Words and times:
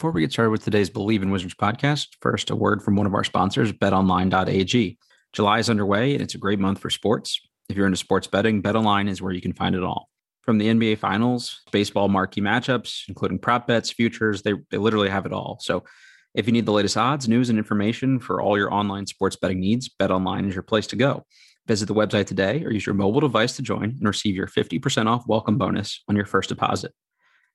Before 0.00 0.12
we 0.12 0.22
get 0.22 0.32
started 0.32 0.50
with 0.50 0.64
today's 0.64 0.88
Believe 0.88 1.22
in 1.22 1.30
Wizards 1.30 1.54
podcast, 1.54 2.06
first 2.22 2.48
a 2.48 2.56
word 2.56 2.82
from 2.82 2.96
one 2.96 3.04
of 3.04 3.12
our 3.12 3.22
sponsors, 3.22 3.70
betonline.ag. 3.70 4.96
July 5.34 5.58
is 5.58 5.68
underway 5.68 6.14
and 6.14 6.22
it's 6.22 6.34
a 6.34 6.38
great 6.38 6.58
month 6.58 6.78
for 6.78 6.88
sports. 6.88 7.38
If 7.68 7.76
you're 7.76 7.84
into 7.84 7.98
sports 7.98 8.26
betting, 8.26 8.62
BetOnline 8.62 9.10
is 9.10 9.20
where 9.20 9.34
you 9.34 9.42
can 9.42 9.52
find 9.52 9.74
it 9.74 9.82
all. 9.82 10.08
From 10.40 10.56
the 10.56 10.68
NBA 10.68 10.96
Finals, 10.96 11.60
baseball 11.70 12.08
marquee 12.08 12.40
matchups, 12.40 13.02
including 13.08 13.40
prop 13.40 13.66
bets, 13.66 13.90
futures, 13.90 14.40
they, 14.40 14.54
they 14.70 14.78
literally 14.78 15.10
have 15.10 15.26
it 15.26 15.34
all. 15.34 15.58
So 15.60 15.84
if 16.32 16.46
you 16.46 16.54
need 16.54 16.64
the 16.64 16.72
latest 16.72 16.96
odds, 16.96 17.28
news, 17.28 17.50
and 17.50 17.58
information 17.58 18.20
for 18.20 18.40
all 18.40 18.56
your 18.56 18.72
online 18.72 19.06
sports 19.06 19.36
betting 19.36 19.60
needs, 19.60 19.90
BetOnline 20.00 20.48
is 20.48 20.54
your 20.54 20.62
place 20.62 20.86
to 20.86 20.96
go. 20.96 21.26
Visit 21.66 21.84
the 21.84 21.94
website 21.94 22.26
today 22.26 22.64
or 22.64 22.72
use 22.72 22.86
your 22.86 22.94
mobile 22.94 23.20
device 23.20 23.54
to 23.56 23.62
join 23.62 23.90
and 23.90 24.06
receive 24.06 24.34
your 24.34 24.46
50% 24.46 25.08
off 25.08 25.26
welcome 25.26 25.58
bonus 25.58 26.02
on 26.08 26.16
your 26.16 26.24
first 26.24 26.48
deposit. 26.48 26.94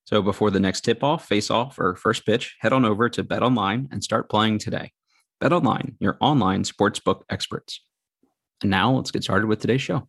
So 0.06 0.22
before 0.22 0.52
the 0.52 0.59
next 0.59 0.81
tip 0.81 1.03
off, 1.03 1.28
face 1.28 1.50
off, 1.50 1.80
or 1.80 1.95
first 1.95 2.28
pitch, 2.28 2.56
head 2.59 2.73
on 2.73 2.86
over 2.86 3.09
to 3.09 3.23
Bet 3.23 3.42
Online 3.42 3.89
and 3.92 4.03
start 4.03 4.30
playing 4.30 4.59
today. 4.59 4.92
Bet 5.42 5.52
Online, 5.52 5.95
your 6.00 6.17
online 6.22 6.64
sportsbook 6.64 7.22
experts. 7.30 7.81
And 8.61 8.70
now 8.70 8.92
let's 8.92 9.09
get 9.09 9.23
started 9.23 9.48
with 9.48 9.59
today's 9.59 9.81
show. 9.81 10.08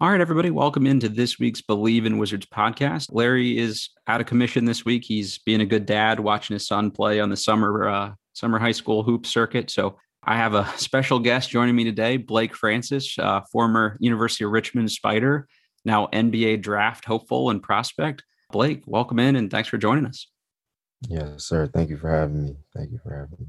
All 0.00 0.10
right, 0.10 0.20
everybody, 0.20 0.50
welcome 0.50 0.88
into 0.88 1.08
this 1.08 1.38
week's 1.38 1.62
Believe 1.62 2.04
in 2.04 2.18
Wizards 2.18 2.46
podcast. 2.46 3.10
Larry 3.12 3.56
is 3.56 3.90
out 4.08 4.20
of 4.20 4.26
commission 4.26 4.64
this 4.64 4.84
week. 4.84 5.04
He's 5.04 5.38
being 5.38 5.60
a 5.60 5.66
good 5.66 5.86
dad, 5.86 6.18
watching 6.18 6.54
his 6.54 6.66
son 6.66 6.90
play 6.90 7.20
on 7.20 7.30
the 7.30 7.36
summer 7.36 7.88
uh, 7.88 8.12
summer 8.32 8.58
high 8.58 8.72
school 8.72 9.04
hoop 9.04 9.24
circuit. 9.24 9.70
So 9.70 9.98
I 10.24 10.36
have 10.36 10.54
a 10.54 10.66
special 10.76 11.20
guest 11.20 11.50
joining 11.50 11.76
me 11.76 11.84
today, 11.84 12.16
Blake 12.16 12.56
Francis, 12.56 13.16
uh, 13.20 13.42
former 13.52 13.96
University 14.00 14.42
of 14.42 14.50
Richmond 14.50 14.90
Spider, 14.90 15.46
now 15.84 16.08
NBA 16.08 16.60
draft 16.60 17.04
hopeful 17.04 17.50
and 17.50 17.62
prospect. 17.62 18.24
Blake, 18.52 18.82
welcome 18.86 19.18
in 19.18 19.34
and 19.36 19.50
thanks 19.50 19.68
for 19.68 19.78
joining 19.78 20.06
us. 20.06 20.28
Yes, 21.08 21.44
sir. 21.44 21.66
Thank 21.66 21.90
you 21.90 21.96
for 21.96 22.10
having 22.10 22.44
me. 22.44 22.56
Thank 22.76 22.92
you 22.92 23.00
for 23.02 23.14
having 23.14 23.36
me. 23.40 23.46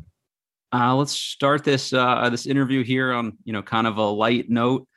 Uh, 0.71 0.95
let's 0.95 1.11
start 1.11 1.63
this 1.63 1.93
uh, 1.93 2.29
this 2.29 2.47
interview 2.47 2.83
here 2.83 3.13
on 3.13 3.37
you 3.43 3.53
know 3.53 3.61
kind 3.61 3.85
of 3.85 3.97
a 3.97 4.05
light 4.05 4.49
note. 4.49 4.87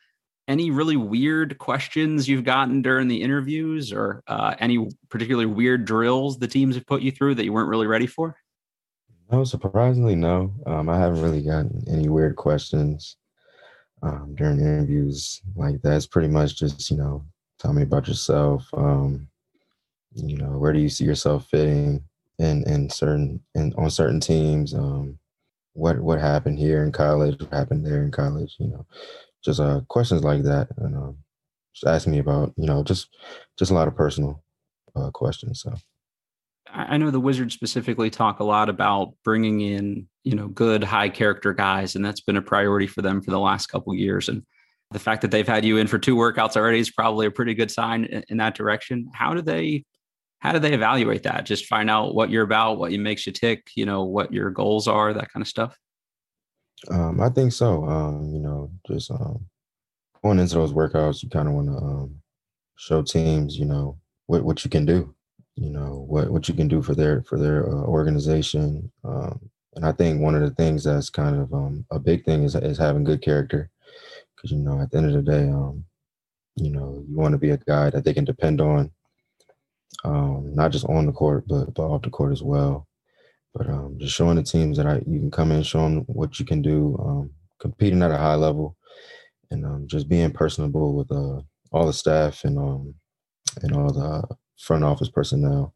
Any 0.48 0.70
really 0.70 0.96
weird 0.96 1.58
questions 1.58 2.28
you've 2.28 2.44
gotten 2.44 2.80
during 2.80 3.08
the 3.08 3.20
interviews, 3.20 3.92
or 3.92 4.22
uh, 4.26 4.54
any 4.58 4.88
particularly 5.10 5.46
weird 5.46 5.84
drills 5.84 6.38
the 6.38 6.48
teams 6.48 6.76
have 6.76 6.86
put 6.86 7.02
you 7.02 7.10
through 7.10 7.34
that 7.34 7.44
you 7.44 7.52
weren't 7.52 7.68
really 7.68 7.88
ready 7.88 8.06
for? 8.06 8.36
No, 9.30 9.44
surprisingly, 9.44 10.14
no. 10.14 10.54
Um, 10.66 10.88
I 10.88 10.98
haven't 10.98 11.20
really 11.20 11.42
gotten 11.42 11.84
any 11.90 12.08
weird 12.08 12.36
questions 12.36 13.16
um, 14.02 14.34
during 14.36 14.60
interviews 14.60 15.42
like 15.56 15.82
that. 15.82 15.96
It's 15.96 16.06
pretty 16.06 16.28
much 16.28 16.56
just 16.56 16.90
you 16.90 16.96
know, 16.96 17.26
tell 17.58 17.72
me 17.72 17.82
about 17.82 18.08
yourself. 18.08 18.66
Um, 18.72 19.28
you 20.16 20.36
know, 20.36 20.58
where 20.58 20.72
do 20.72 20.80
you 20.80 20.88
see 20.88 21.04
yourself 21.04 21.46
fitting 21.50 22.02
in 22.38 22.62
in 22.68 22.90
certain 22.90 23.40
in 23.54 23.72
on 23.76 23.90
certain 23.90 24.20
teams? 24.20 24.74
Um, 24.74 25.18
what 25.72 26.00
what 26.00 26.20
happened 26.20 26.58
here 26.58 26.82
in 26.84 26.92
college? 26.92 27.40
What 27.40 27.52
happened 27.52 27.86
there 27.86 28.02
in 28.02 28.10
college? 28.10 28.56
You 28.58 28.68
know, 28.68 28.86
just 29.44 29.60
uh, 29.60 29.82
questions 29.88 30.24
like 30.24 30.42
that, 30.44 30.68
and 30.78 30.96
um, 30.96 31.18
just 31.74 31.86
asking 31.86 32.12
me 32.12 32.18
about 32.18 32.52
you 32.56 32.66
know 32.66 32.82
just 32.82 33.16
just 33.58 33.70
a 33.70 33.74
lot 33.74 33.88
of 33.88 33.96
personal 33.96 34.42
uh, 34.94 35.10
questions. 35.10 35.62
So. 35.62 35.74
I 36.68 36.98
know 36.98 37.10
the 37.10 37.20
Wizards 37.20 37.54
specifically 37.54 38.10
talk 38.10 38.40
a 38.40 38.44
lot 38.44 38.68
about 38.68 39.14
bringing 39.24 39.60
in, 39.60 40.08
you 40.24 40.34
know, 40.34 40.48
good 40.48 40.82
high 40.82 41.08
character 41.08 41.54
guys, 41.54 41.94
and 41.94 42.04
that's 42.04 42.20
been 42.20 42.36
a 42.36 42.42
priority 42.42 42.86
for 42.86 43.02
them 43.02 43.22
for 43.22 43.30
the 43.30 43.38
last 43.38 43.68
couple 43.68 43.94
years. 43.94 44.28
And 44.28 44.42
the 44.90 44.98
fact 44.98 45.22
that 45.22 45.30
they've 45.30 45.46
had 45.46 45.64
you 45.64 45.78
in 45.78 45.86
for 45.86 45.98
two 45.98 46.16
workouts 46.16 46.56
already 46.56 46.80
is 46.80 46.90
probably 46.90 47.26
a 47.26 47.30
pretty 47.30 47.54
good 47.54 47.70
sign 47.70 48.04
in 48.28 48.36
that 48.38 48.54
direction. 48.54 49.10
How 49.14 49.32
do 49.32 49.42
they, 49.42 49.84
how 50.46 50.52
do 50.52 50.58
they 50.58 50.72
evaluate 50.72 51.24
that? 51.24 51.44
Just 51.44 51.66
find 51.66 51.90
out 51.90 52.14
what 52.14 52.30
you're 52.30 52.44
about, 52.44 52.78
what 52.78 52.92
makes 52.92 53.26
you 53.26 53.32
tick, 53.32 53.70
you 53.74 53.84
know, 53.84 54.04
what 54.04 54.32
your 54.32 54.50
goals 54.50 54.88
are, 54.88 55.12
that 55.12 55.32
kind 55.32 55.42
of 55.42 55.48
stuff. 55.48 55.76
Um, 56.90 57.20
I 57.20 57.28
think 57.30 57.52
so. 57.52 57.84
Um, 57.84 58.30
you 58.32 58.40
know, 58.40 58.70
just 58.86 59.10
um, 59.10 59.46
going 60.22 60.38
into 60.38 60.54
those 60.54 60.72
workouts, 60.72 61.22
you 61.22 61.28
kind 61.28 61.48
of 61.48 61.54
want 61.54 61.68
to 61.68 61.76
um, 61.76 62.14
show 62.76 63.02
teams, 63.02 63.58
you 63.58 63.64
know, 63.64 63.98
what 64.26 64.44
what 64.44 64.64
you 64.64 64.70
can 64.70 64.84
do 64.84 65.14
you 65.56 65.70
know 65.70 66.04
what 66.08 66.30
what 66.30 66.48
you 66.48 66.54
can 66.54 66.68
do 66.68 66.82
for 66.82 66.94
their 66.94 67.22
for 67.22 67.38
their 67.38 67.68
uh, 67.68 67.82
organization 67.84 68.90
um, 69.04 69.38
and 69.74 69.84
i 69.84 69.92
think 69.92 70.20
one 70.20 70.34
of 70.34 70.42
the 70.42 70.50
things 70.50 70.84
that's 70.84 71.10
kind 71.10 71.36
of 71.36 71.52
um, 71.52 71.84
a 71.90 71.98
big 71.98 72.24
thing 72.24 72.44
is, 72.44 72.54
is 72.54 72.78
having 72.78 73.04
good 73.04 73.22
character 73.22 73.70
because 74.34 74.50
you 74.50 74.58
know 74.58 74.80
at 74.80 74.90
the 74.90 74.98
end 74.98 75.06
of 75.06 75.12
the 75.12 75.22
day 75.22 75.48
um, 75.48 75.84
you 76.56 76.70
know 76.70 77.02
you 77.08 77.16
want 77.16 77.32
to 77.32 77.38
be 77.38 77.50
a 77.50 77.56
guy 77.56 77.90
that 77.90 78.04
they 78.04 78.14
can 78.14 78.24
depend 78.24 78.60
on 78.60 78.90
um, 80.04 80.54
not 80.54 80.70
just 80.70 80.84
on 80.86 81.06
the 81.06 81.12
court 81.12 81.44
but, 81.48 81.72
but 81.74 81.82
off 81.82 82.02
the 82.02 82.10
court 82.10 82.32
as 82.32 82.42
well 82.42 82.86
but 83.54 83.68
um, 83.68 83.96
just 83.98 84.14
showing 84.14 84.36
the 84.36 84.42
teams 84.42 84.76
that 84.76 84.86
I, 84.86 84.96
you 85.06 85.18
can 85.18 85.30
come 85.30 85.52
in 85.52 85.62
show 85.62 85.82
them 85.82 86.00
what 86.06 86.38
you 86.38 86.46
can 86.46 86.62
do 86.62 86.96
um, 87.00 87.30
competing 87.58 88.02
at 88.02 88.10
a 88.10 88.16
high 88.18 88.34
level 88.34 88.76
and 89.50 89.88
just 89.88 90.08
being 90.08 90.30
personable 90.32 90.94
with 90.94 91.10
uh, 91.10 91.40
all 91.72 91.86
the 91.86 91.92
staff 91.92 92.44
and 92.44 92.58
and 93.62 93.74
all 93.74 93.92
the 93.92 94.22
front 94.58 94.84
office 94.84 95.08
personnel 95.08 95.74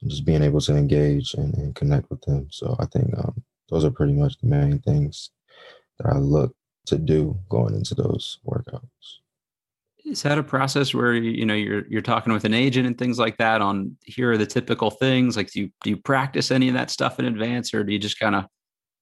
and 0.00 0.10
just 0.10 0.24
being 0.24 0.42
able 0.42 0.60
to 0.60 0.76
engage 0.76 1.34
and, 1.34 1.54
and 1.54 1.74
connect 1.74 2.10
with 2.10 2.20
them. 2.22 2.48
So 2.50 2.76
I 2.78 2.86
think 2.86 3.16
um, 3.16 3.42
those 3.70 3.84
are 3.84 3.90
pretty 3.90 4.12
much 4.12 4.38
the 4.38 4.48
main 4.48 4.78
things 4.80 5.30
that 5.98 6.12
I 6.12 6.18
look 6.18 6.54
to 6.86 6.98
do 6.98 7.38
going 7.48 7.74
into 7.74 7.94
those 7.94 8.38
workouts. 8.46 9.20
Is 10.14 10.22
that 10.22 10.38
a 10.38 10.44
process 10.44 10.94
where 10.94 11.12
you 11.12 11.44
know 11.44 11.54
you're 11.54 11.86
you're 11.88 12.00
talking 12.00 12.32
with 12.32 12.44
an 12.44 12.54
agent 12.54 12.86
and 12.86 12.96
things 12.96 13.18
like 13.18 13.36
that 13.38 13.60
on 13.60 13.96
here 14.04 14.30
are 14.30 14.38
the 14.38 14.46
typical 14.46 14.90
things? 14.90 15.36
Like 15.36 15.50
do 15.50 15.62
you 15.62 15.70
do 15.82 15.90
you 15.90 15.96
practice 15.96 16.52
any 16.52 16.68
of 16.68 16.74
that 16.74 16.90
stuff 16.90 17.18
in 17.18 17.24
advance, 17.24 17.74
or 17.74 17.82
do 17.82 17.92
you 17.92 17.98
just 17.98 18.20
kind 18.20 18.36
of 18.36 18.44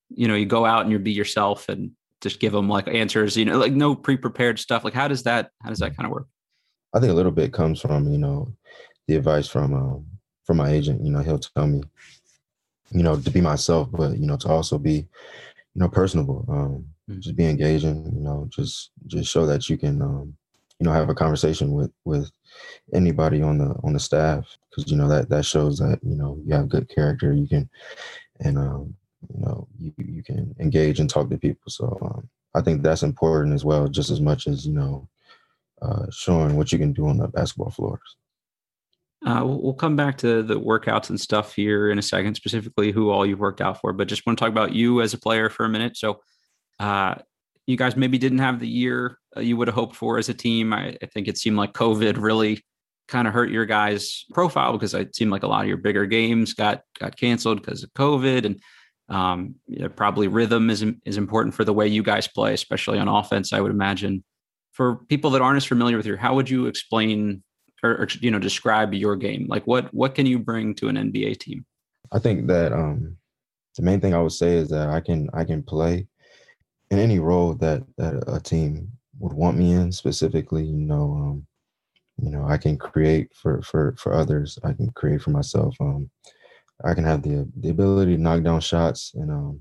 you 0.08 0.26
know 0.26 0.34
you 0.34 0.46
go 0.46 0.64
out 0.64 0.82
and 0.82 0.90
you 0.90 0.98
be 0.98 1.12
yourself 1.12 1.68
and 1.68 1.90
just 2.22 2.40
give 2.40 2.52
them 2.52 2.66
like 2.66 2.88
answers? 2.88 3.36
You 3.36 3.44
know, 3.44 3.58
like 3.58 3.74
no 3.74 3.94
pre 3.94 4.16
prepared 4.16 4.58
stuff. 4.58 4.84
Like 4.84 4.94
how 4.94 5.06
does 5.06 5.22
that 5.24 5.50
how 5.62 5.68
does 5.68 5.80
that 5.80 5.94
kind 5.96 6.06
of 6.06 6.12
work? 6.12 6.26
I 6.94 7.00
think 7.00 7.12
a 7.12 7.14
little 7.14 7.30
bit 7.30 7.52
comes 7.52 7.78
from 7.78 8.10
you 8.10 8.18
know 8.18 8.54
the 9.06 9.16
advice 9.16 9.48
from 9.48 9.74
um, 9.74 10.06
from 10.44 10.56
my 10.56 10.70
agent. 10.70 11.04
You 11.04 11.12
know, 11.12 11.20
he'll 11.20 11.38
tell 11.38 11.66
me, 11.66 11.82
you 12.90 13.02
know, 13.02 13.20
to 13.20 13.30
be 13.30 13.42
myself, 13.42 13.88
but 13.92 14.18
you 14.18 14.26
know, 14.26 14.36
to 14.38 14.48
also 14.48 14.78
be, 14.78 14.92
you 14.94 15.06
know, 15.74 15.88
personable. 15.88 16.46
Um, 16.48 16.86
mm-hmm. 17.10 17.20
Just 17.20 17.36
be 17.36 17.46
engaging. 17.46 18.04
You 18.06 18.22
know, 18.22 18.48
just 18.50 18.92
just 19.06 19.30
show 19.30 19.46
that 19.46 19.68
you 19.68 19.76
can, 19.76 20.00
um, 20.00 20.34
you 20.78 20.84
know, 20.84 20.92
have 20.92 21.08
a 21.08 21.14
conversation 21.14 21.72
with 21.72 21.90
with 22.04 22.30
anybody 22.92 23.42
on 23.42 23.58
the 23.58 23.74
on 23.84 23.92
the 23.92 24.00
staff 24.00 24.46
because 24.70 24.90
you 24.90 24.96
know 24.96 25.08
that 25.08 25.28
that 25.28 25.44
shows 25.44 25.78
that 25.78 25.98
you 26.02 26.16
know 26.16 26.38
you 26.44 26.54
have 26.54 26.68
good 26.68 26.88
character. 26.88 27.32
You 27.32 27.46
can, 27.46 27.70
and 28.40 28.58
um, 28.58 28.94
you 29.32 29.40
know, 29.40 29.68
you 29.78 29.92
you 29.98 30.22
can 30.22 30.54
engage 30.60 31.00
and 31.00 31.08
talk 31.08 31.30
to 31.30 31.38
people. 31.38 31.70
So 31.70 31.98
um, 32.02 32.28
I 32.54 32.60
think 32.60 32.82
that's 32.82 33.02
important 33.02 33.54
as 33.54 33.64
well, 33.64 33.88
just 33.88 34.10
as 34.10 34.20
much 34.20 34.46
as 34.46 34.66
you 34.66 34.72
know, 34.72 35.08
uh, 35.80 36.06
showing 36.10 36.56
what 36.56 36.72
you 36.72 36.78
can 36.78 36.92
do 36.92 37.08
on 37.08 37.18
the 37.18 37.28
basketball 37.28 37.70
floors. 37.70 38.16
Uh, 39.24 39.44
we'll 39.44 39.74
come 39.74 39.94
back 39.94 40.18
to 40.18 40.42
the 40.42 40.58
workouts 40.58 41.10
and 41.10 41.20
stuff 41.20 41.54
here 41.54 41.90
in 41.90 41.98
a 41.98 42.02
second, 42.02 42.34
specifically 42.34 42.90
who 42.90 43.10
all 43.10 43.24
you've 43.24 43.38
worked 43.38 43.60
out 43.60 43.80
for. 43.80 43.92
But 43.92 44.08
just 44.08 44.26
want 44.26 44.36
to 44.36 44.44
talk 44.44 44.50
about 44.50 44.72
you 44.72 45.00
as 45.00 45.14
a 45.14 45.18
player 45.18 45.48
for 45.48 45.64
a 45.64 45.68
minute. 45.68 45.96
So, 45.96 46.20
uh, 46.80 47.14
you 47.66 47.76
guys 47.76 47.96
maybe 47.96 48.18
didn't 48.18 48.38
have 48.38 48.60
the 48.60 48.68
year 48.68 49.18
uh, 49.36 49.40
you 49.40 49.56
would 49.56 49.68
have 49.68 49.74
hoped 49.74 49.96
for 49.96 50.18
as 50.18 50.28
a 50.28 50.34
team. 50.34 50.72
I, 50.72 50.96
I, 51.02 51.06
think 51.06 51.28
it 51.28 51.38
seemed 51.38 51.56
like 51.56 51.72
COVID 51.72 52.20
really 52.20 52.62
kind 53.08 53.26
of 53.26 53.34
hurt 53.34 53.50
your 53.50 53.66
guys' 53.66 54.24
profile 54.32 54.72
because 54.72 54.94
it 54.94 55.14
seemed 55.14 55.30
like 55.30 55.42
a 55.42 55.48
lot 55.48 55.62
of 55.62 55.68
your 55.68 55.76
bigger 55.76 56.06
games 56.06 56.54
got 56.54 56.82
got 56.98 57.16
canceled 57.16 57.60
because 57.60 57.82
of 57.82 57.92
COVID, 57.94 58.44
and 58.44 58.60
um, 59.08 59.54
you 59.66 59.80
know, 59.80 59.88
probably 59.88 60.28
rhythm 60.28 60.70
is 60.70 60.84
is 61.04 61.16
important 61.16 61.54
for 61.54 61.64
the 61.64 61.72
way 61.72 61.86
you 61.86 62.02
guys 62.02 62.28
play, 62.28 62.52
especially 62.52 62.98
on 62.98 63.08
offense. 63.08 63.52
I 63.52 63.60
would 63.60 63.72
imagine. 63.72 64.24
For 64.72 64.96
people 65.10 65.28
that 65.32 65.42
aren't 65.42 65.58
as 65.58 65.66
familiar 65.66 65.98
with 65.98 66.06
you, 66.06 66.16
how 66.16 66.34
would 66.34 66.48
you 66.48 66.64
explain 66.64 67.42
or, 67.82 67.90
or 67.90 68.08
you 68.20 68.30
know 68.30 68.38
describe 68.38 68.94
your 68.94 69.16
game? 69.16 69.46
Like 69.46 69.66
what 69.66 69.92
what 69.92 70.14
can 70.14 70.24
you 70.24 70.38
bring 70.38 70.74
to 70.76 70.88
an 70.88 70.96
NBA 70.96 71.40
team? 71.40 71.66
I 72.10 72.18
think 72.18 72.46
that 72.46 72.72
um, 72.72 73.18
the 73.76 73.82
main 73.82 74.00
thing 74.00 74.14
I 74.14 74.22
would 74.22 74.32
say 74.32 74.56
is 74.56 74.70
that 74.70 74.88
I 74.88 75.00
can 75.00 75.28
I 75.34 75.44
can 75.44 75.62
play 75.62 76.06
in 76.92 76.98
any 76.98 77.18
role 77.18 77.54
that 77.54 77.82
that 77.96 78.22
a 78.26 78.38
team 78.38 78.92
would 79.18 79.32
want 79.32 79.56
me 79.56 79.72
in. 79.72 79.90
Specifically, 79.90 80.62
you 80.62 80.76
know, 80.76 81.14
um, 81.16 81.46
you 82.18 82.30
know, 82.30 82.44
I 82.46 82.58
can 82.58 82.76
create 82.76 83.32
for 83.34 83.62
for 83.62 83.94
for 83.98 84.12
others. 84.12 84.58
I 84.62 84.74
can 84.74 84.90
create 84.90 85.22
for 85.22 85.30
myself. 85.30 85.74
Um, 85.80 86.10
I 86.84 86.92
can 86.92 87.04
have 87.04 87.22
the 87.22 87.50
the 87.56 87.70
ability 87.70 88.16
to 88.16 88.22
knock 88.22 88.42
down 88.42 88.60
shots 88.60 89.12
and 89.14 89.30
um 89.30 89.60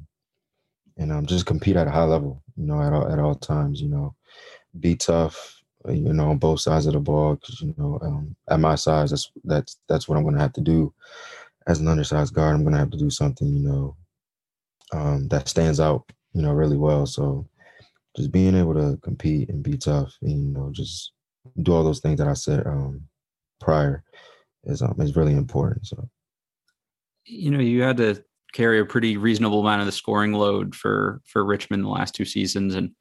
and 0.98 1.12
um 1.12 1.26
just 1.26 1.46
compete 1.46 1.78
at 1.78 1.88
a 1.88 1.92
high 1.92 2.04
level. 2.04 2.44
You 2.58 2.66
know, 2.66 2.82
at 2.82 2.92
all 2.92 3.10
at 3.10 3.20
all 3.20 3.36
times. 3.36 3.82
You 3.82 3.88
know, 3.88 4.14
be 4.82 4.96
tough. 4.96 5.58
You 5.88 6.14
know, 6.14 6.32
on 6.32 6.38
both 6.38 6.60
sides 6.60 6.86
of 6.86 6.94
the 6.94 7.00
ball 7.00 7.36
because 7.36 7.62
you 7.62 7.74
know, 7.78 7.98
um, 8.02 8.36
at 8.50 8.60
my 8.60 8.76
size, 8.76 9.12
that's 9.12 9.32
that's 9.46 9.80
that's 9.88 10.08
what 10.08 10.18
I'm 10.18 10.24
going 10.24 10.36
to 10.36 10.42
have 10.42 10.54
to 10.54 10.62
do 10.62 10.94
as 11.66 11.80
an 11.80 11.88
undersized 11.88 12.34
guard. 12.34 12.56
I'm 12.56 12.64
going 12.64 12.74
to 12.74 12.80
have 12.80 12.92
to 12.92 12.98
do 12.98 13.10
something. 13.10 13.48
You 13.48 13.64
know, 13.68 13.96
um, 14.92 15.28
that 15.30 15.48
stands 15.48 15.80
out, 15.80 16.12
you 16.34 16.42
know, 16.42 16.52
really 16.52 16.78
well. 16.78 17.06
So 17.06 17.48
just 18.16 18.32
being 18.32 18.56
able 18.56 18.74
to 18.74 18.98
compete 19.04 19.50
and 19.50 19.64
be 19.64 19.78
tough 19.78 20.14
and, 20.22 20.32
you 20.32 20.54
know, 20.54 20.70
just 20.72 21.14
do 21.62 21.74
all 21.74 21.84
those 21.84 22.00
things 22.00 22.20
that 22.20 22.28
I 22.28 22.34
said 22.34 22.66
um, 22.68 23.02
prior 23.60 24.04
is 24.66 24.82
um, 24.82 24.96
is 25.00 25.16
really 25.16 25.34
important. 25.34 25.88
So, 25.88 26.10
you 27.26 27.52
know, 27.52 27.60
you 27.60 27.82
had 27.82 27.98
to 27.98 28.24
carry 28.54 28.80
a 28.80 28.86
pretty 28.86 29.18
reasonable 29.18 29.62
amount 29.62 29.82
of 29.82 29.86
the 29.86 29.92
scoring 29.92 30.34
load 30.34 30.76
for 30.76 31.22
for 31.26 31.46
Richmond 31.46 31.84
the 31.84 31.90
last 31.90 32.14
two 32.14 32.26
seasons, 32.26 32.76
and 32.76 32.92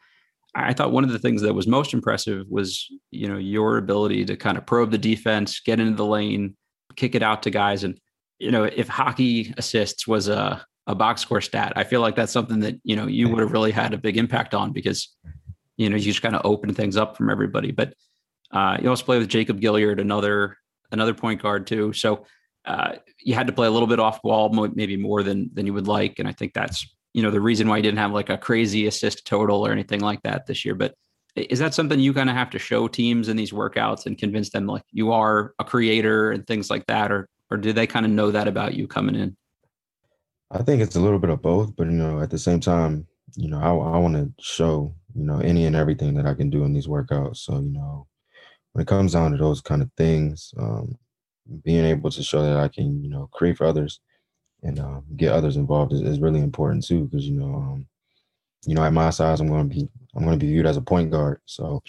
I 0.54 0.72
thought 0.72 0.92
one 0.92 1.04
of 1.04 1.10
the 1.10 1.18
things 1.18 1.42
that 1.42 1.54
was 1.54 1.66
most 1.66 1.92
impressive 1.92 2.46
was 2.48 2.86
you 3.10 3.28
know 3.28 3.36
your 3.36 3.76
ability 3.76 4.24
to 4.26 4.36
kind 4.36 4.56
of 4.56 4.66
probe 4.66 4.90
the 4.90 4.98
defense, 4.98 5.60
get 5.60 5.80
into 5.80 5.96
the 5.96 6.06
lane, 6.06 6.56
kick 6.96 7.14
it 7.14 7.22
out 7.22 7.42
to 7.42 7.50
guys, 7.50 7.84
and 7.84 7.98
you 8.38 8.50
know 8.50 8.64
if 8.64 8.88
hockey 8.88 9.54
assists 9.58 10.06
was 10.06 10.28
a 10.28 10.64
a 10.90 10.94
box 10.94 11.22
score 11.22 11.40
stat. 11.40 11.72
I 11.76 11.84
feel 11.84 12.00
like 12.00 12.16
that's 12.16 12.32
something 12.32 12.60
that 12.60 12.80
you 12.82 12.96
know 12.96 13.06
you 13.06 13.28
would 13.28 13.40
have 13.40 13.52
really 13.52 13.70
had 13.70 13.94
a 13.94 13.98
big 13.98 14.16
impact 14.16 14.54
on 14.54 14.72
because 14.72 15.16
you 15.76 15.88
know 15.88 15.96
you 15.96 16.02
just 16.02 16.22
kind 16.22 16.34
of 16.34 16.42
open 16.44 16.74
things 16.74 16.96
up 16.96 17.16
from 17.16 17.30
everybody. 17.30 17.70
But 17.70 17.94
uh, 18.50 18.78
you 18.82 18.88
also 18.88 19.04
play 19.04 19.18
with 19.18 19.28
Jacob 19.28 19.60
Gilyard, 19.60 20.00
another 20.00 20.56
another 20.90 21.14
point 21.14 21.40
guard 21.40 21.66
too. 21.68 21.92
So 21.92 22.26
uh, 22.64 22.94
you 23.20 23.34
had 23.34 23.46
to 23.46 23.52
play 23.52 23.68
a 23.68 23.70
little 23.70 23.86
bit 23.86 24.00
off 24.00 24.20
ball, 24.20 24.50
maybe 24.74 24.96
more 24.96 25.22
than 25.22 25.50
than 25.54 25.64
you 25.64 25.72
would 25.72 25.86
like, 25.86 26.18
and 26.18 26.26
I 26.26 26.32
think 26.32 26.52
that's 26.52 26.86
you 27.14 27.22
know 27.22 27.30
the 27.30 27.40
reason 27.40 27.68
why 27.68 27.76
you 27.76 27.82
didn't 27.84 27.98
have 27.98 28.12
like 28.12 28.30
a 28.30 28.38
crazy 28.38 28.86
assist 28.88 29.24
total 29.24 29.64
or 29.64 29.70
anything 29.70 30.00
like 30.00 30.22
that 30.22 30.46
this 30.46 30.64
year. 30.64 30.74
But 30.74 30.94
is 31.36 31.60
that 31.60 31.74
something 31.74 32.00
you 32.00 32.12
kind 32.12 32.28
of 32.28 32.34
have 32.34 32.50
to 32.50 32.58
show 32.58 32.88
teams 32.88 33.28
in 33.28 33.36
these 33.36 33.52
workouts 33.52 34.06
and 34.06 34.18
convince 34.18 34.50
them 34.50 34.66
like 34.66 34.82
you 34.90 35.12
are 35.12 35.54
a 35.60 35.64
creator 35.64 36.32
and 36.32 36.44
things 36.44 36.68
like 36.68 36.84
that, 36.86 37.12
or 37.12 37.28
or 37.48 37.58
do 37.58 37.72
they 37.72 37.86
kind 37.86 38.04
of 38.04 38.10
know 38.10 38.32
that 38.32 38.48
about 38.48 38.74
you 38.74 38.88
coming 38.88 39.14
in? 39.14 39.36
I 40.50 40.62
think 40.62 40.82
it's 40.82 40.96
a 40.96 41.00
little 41.00 41.18
bit 41.18 41.30
of 41.30 41.42
both, 41.42 41.76
but 41.76 41.86
you 41.86 41.92
know, 41.92 42.20
at 42.20 42.30
the 42.30 42.38
same 42.38 42.60
time, 42.60 43.06
you 43.36 43.48
know, 43.48 43.60
I, 43.60 43.68
I 43.68 43.98
want 43.98 44.14
to 44.14 44.32
show 44.42 44.94
you 45.14 45.24
know 45.24 45.38
any 45.38 45.66
and 45.66 45.76
everything 45.76 46.14
that 46.14 46.26
I 46.26 46.34
can 46.34 46.50
do 46.50 46.64
in 46.64 46.72
these 46.72 46.88
workouts. 46.88 47.38
So 47.38 47.60
you 47.60 47.72
know, 47.72 48.06
when 48.72 48.82
it 48.82 48.88
comes 48.88 49.12
down 49.12 49.32
to 49.32 49.38
those 49.38 49.60
kind 49.60 49.82
of 49.82 49.90
things, 49.96 50.52
um, 50.58 50.96
being 51.64 51.84
able 51.84 52.10
to 52.10 52.22
show 52.22 52.42
that 52.42 52.56
I 52.56 52.68
can 52.68 53.02
you 53.02 53.10
know 53.10 53.28
create 53.32 53.58
for 53.58 53.66
others 53.66 54.00
and 54.62 54.78
um, 54.80 55.04
get 55.16 55.32
others 55.32 55.56
involved 55.56 55.92
is, 55.92 56.02
is 56.02 56.20
really 56.20 56.40
important 56.40 56.84
too. 56.84 57.04
Because 57.04 57.26
you 57.26 57.34
know, 57.38 57.54
um, 57.54 57.86
you 58.66 58.74
know, 58.74 58.84
at 58.84 58.92
my 58.92 59.10
size, 59.10 59.40
I'm 59.40 59.48
going 59.48 59.68
to 59.68 59.74
be 59.74 59.88
I'm 60.16 60.24
going 60.24 60.38
to 60.38 60.44
be 60.44 60.52
viewed 60.52 60.66
as 60.66 60.76
a 60.76 60.82
point 60.82 61.12
guard. 61.12 61.40
So 61.46 61.82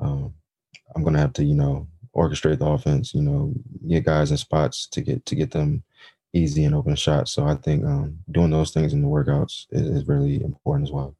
um, 0.00 0.32
I'm 0.96 1.02
going 1.02 1.14
to 1.14 1.20
have 1.20 1.34
to 1.34 1.44
you 1.44 1.54
know 1.54 1.88
orchestrate 2.16 2.58
the 2.58 2.66
offense. 2.66 3.12
You 3.12 3.22
know, 3.22 3.52
get 3.86 4.04
guys 4.04 4.30
in 4.30 4.38
spots 4.38 4.86
to 4.92 5.02
get 5.02 5.26
to 5.26 5.34
get 5.34 5.50
them 5.50 5.82
easy 6.32 6.64
and 6.64 6.74
open 6.74 6.96
shots. 6.96 7.32
So 7.32 7.46
I 7.46 7.54
think 7.54 7.84
um, 7.84 8.18
doing 8.30 8.50
those 8.50 8.70
things 8.70 8.92
in 8.92 9.02
the 9.02 9.08
workouts 9.08 9.66
is, 9.70 9.82
is, 9.82 10.08
really 10.08 10.42
important 10.42 10.88
as 10.88 10.92
well. 10.92 11.14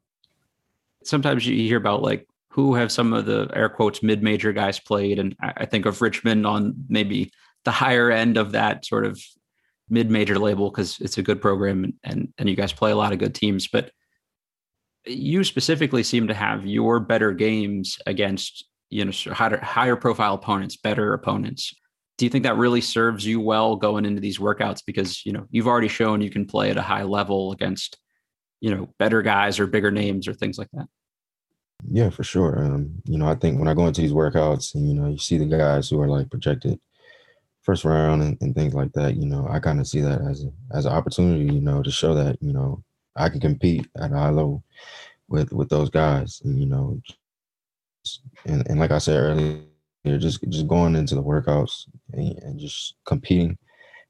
Sometimes 1.04 1.46
you 1.46 1.56
hear 1.56 1.76
about 1.76 2.02
like 2.02 2.26
who 2.48 2.74
have 2.74 2.92
some 2.92 3.12
of 3.12 3.26
the 3.26 3.50
air 3.54 3.68
quotes 3.68 4.02
mid 4.02 4.22
major 4.22 4.52
guys 4.52 4.78
played, 4.78 5.18
and 5.18 5.36
I 5.40 5.66
think 5.66 5.86
of 5.86 6.00
Richmond 6.00 6.46
on 6.46 6.74
maybe 6.88 7.30
the 7.64 7.70
higher 7.70 8.10
end 8.10 8.36
of 8.36 8.52
that 8.52 8.84
sort 8.84 9.04
of 9.04 9.20
mid 9.88 10.10
major 10.10 10.38
label 10.38 10.70
because 10.70 10.98
it's 11.00 11.18
a 11.18 11.22
good 11.22 11.40
program 11.40 11.84
and, 11.84 11.94
and 12.04 12.34
and 12.38 12.48
you 12.48 12.56
guys 12.56 12.72
play 12.72 12.90
a 12.90 12.96
lot 12.96 13.12
of 13.12 13.18
good 13.18 13.34
teams, 13.34 13.68
but 13.68 13.90
you 15.04 15.42
specifically 15.44 16.02
seem 16.02 16.28
to 16.28 16.34
have 16.34 16.64
your 16.64 17.00
better 17.00 17.32
games 17.32 17.98
against 18.06 18.64
you 18.90 19.04
know 19.04 19.12
higher, 19.32 19.58
higher 19.58 19.96
profile 19.96 20.34
opponents, 20.34 20.76
better 20.76 21.12
opponents 21.12 21.74
do 22.18 22.26
you 22.26 22.30
think 22.30 22.44
that 22.44 22.56
really 22.56 22.80
serves 22.80 23.24
you 23.26 23.40
well 23.40 23.76
going 23.76 24.04
into 24.04 24.20
these 24.20 24.38
workouts? 24.38 24.82
Because 24.86 25.24
you 25.24 25.32
know 25.32 25.46
you've 25.50 25.68
already 25.68 25.88
shown 25.88 26.20
you 26.20 26.30
can 26.30 26.46
play 26.46 26.70
at 26.70 26.76
a 26.76 26.82
high 26.82 27.04
level 27.04 27.52
against 27.52 27.98
you 28.60 28.74
know 28.74 28.88
better 28.98 29.22
guys 29.22 29.58
or 29.58 29.66
bigger 29.66 29.90
names 29.90 30.28
or 30.28 30.34
things 30.34 30.58
like 30.58 30.68
that. 30.72 30.86
Yeah 31.90 32.10
for 32.10 32.22
sure. 32.22 32.64
Um, 32.64 33.02
you 33.04 33.18
know 33.18 33.26
i 33.26 33.34
think 33.34 33.58
when 33.58 33.68
i 33.68 33.74
go 33.74 33.86
into 33.86 34.00
these 34.00 34.12
workouts 34.12 34.74
and 34.74 34.88
you 34.88 34.94
know 34.94 35.08
you 35.08 35.18
see 35.18 35.36
the 35.36 35.46
guys 35.46 35.88
who 35.88 36.00
are 36.00 36.08
like 36.08 36.30
projected 36.30 36.78
first 37.62 37.84
round 37.84 38.22
and, 38.22 38.36
and 38.40 38.54
things 38.54 38.74
like 38.74 38.92
that 38.92 39.16
you 39.16 39.26
know 39.26 39.46
i 39.50 39.58
kind 39.58 39.80
of 39.80 39.86
see 39.86 40.00
that 40.00 40.20
as 40.22 40.44
a, 40.44 40.76
as 40.76 40.84
an 40.84 40.92
opportunity 40.92 41.52
you 41.52 41.60
know 41.60 41.82
to 41.82 41.90
show 41.90 42.14
that 42.14 42.36
you 42.40 42.52
know 42.52 42.82
i 43.16 43.28
can 43.28 43.40
compete 43.40 43.86
at 43.96 44.12
a 44.12 44.16
high 44.16 44.30
level 44.30 44.62
with 45.28 45.52
with 45.52 45.68
those 45.68 45.90
guys 45.90 46.40
and 46.44 46.58
you 46.58 46.66
know 46.66 47.00
and, 48.46 48.68
and 48.68 48.80
like 48.80 48.90
i 48.90 48.98
said 48.98 49.16
earlier 49.16 49.60
you 50.04 50.12
know, 50.12 50.18
just 50.18 50.42
just 50.48 50.68
going 50.68 50.96
into 50.96 51.14
the 51.14 51.22
workouts 51.22 51.86
and, 52.12 52.38
and 52.38 52.60
just 52.60 52.94
competing 53.04 53.56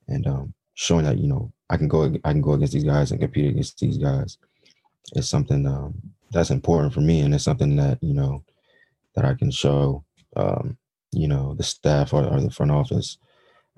and 0.09 0.27
um, 0.27 0.55
showing 0.75 1.05
that 1.05 1.19
you 1.19 1.29
know 1.29 1.53
I 1.71 1.77
can 1.77 1.89
go 1.89 2.13
I 2.25 2.33
can 2.33 2.41
go 2.41 2.53
against 2.53 2.73
these 2.73 2.85
guys 2.85 3.11
and 3.11 3.21
compete 3.21 3.51
against 3.51 3.79
these 3.79 3.99
guys 3.99 4.39
is 5.15 5.29
something 5.29 5.67
um, 5.67 5.95
that's 6.31 6.51
important 6.51 6.95
for 6.95 7.01
me, 7.01 7.21
and 7.21 7.35
it's 7.35 7.45
something 7.45 7.77
that 7.77 7.99
you 8.03 8.15
know 8.15 8.43
that 9.15 9.25
I 9.25 9.35
can 9.35 9.51
show 9.51 10.05
um, 10.37 10.77
you 11.13 11.29
know 11.29 11.55
the 11.55 11.63
staff 11.63 12.13
or, 12.13 12.25
or, 12.25 12.41
the 12.41 12.51
front 12.51 12.73
office 12.73 13.19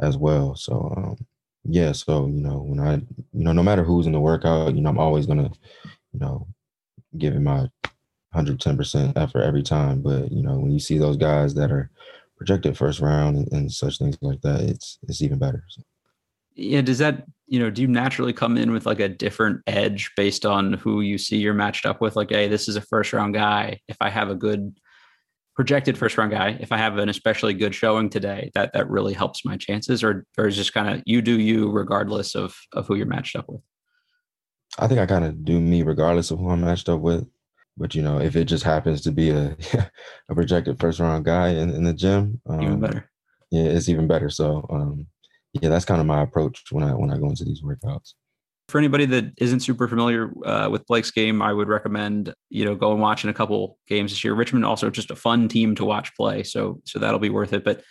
as 0.00 0.16
well. 0.16 0.54
So 0.54 0.94
um, 0.96 1.26
yeah, 1.64 1.92
so 1.92 2.26
you 2.26 2.40
know 2.40 2.58
when 2.58 2.80
I 2.80 2.94
you 2.94 3.44
know 3.44 3.52
no 3.52 3.62
matter 3.62 3.84
who's 3.84 4.06
in 4.06 4.12
the 4.12 4.20
workout, 4.20 4.74
you 4.74 4.82
know 4.82 4.90
I'm 4.90 4.98
always 4.98 5.26
gonna 5.26 5.50
you 6.12 6.20
know 6.20 6.46
give 7.18 7.34
it 7.34 7.40
my 7.40 7.68
110% 8.34 9.16
effort 9.16 9.42
every 9.42 9.62
time. 9.62 10.02
But, 10.02 10.32
you 10.32 10.42
know, 10.42 10.58
when 10.58 10.72
you 10.72 10.78
see 10.78 10.98
those 10.98 11.16
guys 11.16 11.54
that 11.54 11.70
are 11.70 11.90
projected 12.36 12.76
first 12.76 13.00
round 13.00 13.36
and, 13.36 13.52
and 13.52 13.72
such 13.72 13.98
things 13.98 14.16
like 14.20 14.40
that, 14.42 14.60
it's, 14.60 14.98
it's 15.02 15.22
even 15.22 15.38
better. 15.38 15.64
So. 15.68 15.82
Yeah. 16.54 16.82
Does 16.82 16.98
that, 16.98 17.24
you 17.46 17.58
know, 17.58 17.70
do 17.70 17.82
you 17.82 17.88
naturally 17.88 18.32
come 18.32 18.56
in 18.56 18.72
with 18.72 18.86
like 18.86 19.00
a 19.00 19.08
different 19.08 19.60
edge 19.66 20.10
based 20.16 20.46
on 20.46 20.74
who 20.74 21.00
you 21.00 21.18
see 21.18 21.36
you're 21.36 21.54
matched 21.54 21.86
up 21.86 22.00
with? 22.00 22.16
Like, 22.16 22.30
hey, 22.30 22.48
this 22.48 22.68
is 22.68 22.76
a 22.76 22.80
first 22.80 23.12
round 23.12 23.34
guy. 23.34 23.80
If 23.88 23.96
I 24.00 24.10
have 24.10 24.30
a 24.30 24.34
good 24.34 24.76
projected 25.54 25.96
first 25.96 26.18
round 26.18 26.32
guy, 26.32 26.56
if 26.60 26.72
I 26.72 26.78
have 26.78 26.98
an 26.98 27.08
especially 27.08 27.54
good 27.54 27.74
showing 27.74 28.10
today, 28.10 28.50
that 28.54 28.72
that 28.72 28.88
really 28.88 29.14
helps 29.14 29.44
my 29.44 29.56
chances, 29.56 30.02
or 30.02 30.26
or 30.36 30.46
is 30.46 30.56
just 30.56 30.74
kind 30.74 30.88
of 30.88 31.02
you 31.06 31.22
do 31.22 31.38
you 31.38 31.70
regardless 31.70 32.34
of 32.34 32.56
of 32.72 32.86
who 32.86 32.96
you're 32.96 33.06
matched 33.06 33.36
up 33.36 33.48
with. 33.48 33.60
I 34.78 34.88
think 34.88 35.00
I 35.00 35.06
kind 35.06 35.24
of 35.24 35.44
do 35.44 35.60
me 35.60 35.82
regardless 35.82 36.30
of 36.30 36.38
who 36.38 36.50
I'm 36.50 36.62
matched 36.62 36.88
up 36.88 37.00
with. 37.00 37.26
But 37.76 37.94
you 37.94 38.02
know, 38.02 38.20
if 38.20 38.36
it 38.36 38.44
just 38.44 38.64
happens 38.64 39.00
to 39.02 39.12
be 39.12 39.30
a 39.30 39.56
a 40.28 40.34
projected 40.34 40.78
first 40.78 41.00
round 41.00 41.24
guy 41.24 41.48
in, 41.48 41.70
in 41.70 41.84
the 41.84 41.92
gym, 41.92 42.40
um, 42.46 42.62
even 42.62 42.80
better. 42.80 43.10
Yeah, 43.50 43.64
it's 43.64 43.88
even 43.88 44.06
better. 44.06 44.30
So 44.30 44.66
um, 44.70 45.06
yeah, 45.52 45.68
that's 45.68 45.84
kind 45.84 46.00
of 46.00 46.06
my 46.06 46.22
approach 46.22 46.62
when 46.70 46.84
I 46.84 46.94
when 46.94 47.10
I 47.10 47.18
go 47.18 47.28
into 47.28 47.44
these 47.44 47.62
workouts. 47.62 48.14
For 48.68 48.78
anybody 48.78 49.04
that 49.06 49.32
isn't 49.36 49.60
super 49.60 49.86
familiar 49.86 50.32
uh, 50.46 50.68
with 50.70 50.86
Blake's 50.86 51.10
game, 51.10 51.42
I 51.42 51.52
would 51.52 51.68
recommend 51.68 52.32
you 52.48 52.64
know 52.64 52.74
go 52.74 52.92
and 52.92 53.00
watching 53.00 53.30
a 53.30 53.34
couple 53.34 53.78
games 53.88 54.12
this 54.12 54.24
year. 54.24 54.34
Richmond 54.34 54.64
also 54.64 54.90
just 54.90 55.10
a 55.10 55.16
fun 55.16 55.48
team 55.48 55.74
to 55.76 55.84
watch 55.84 56.14
play, 56.16 56.42
so 56.42 56.80
so 56.84 56.98
that'll 56.98 57.18
be 57.18 57.30
worth 57.30 57.52
it. 57.52 57.64
But 57.64 57.82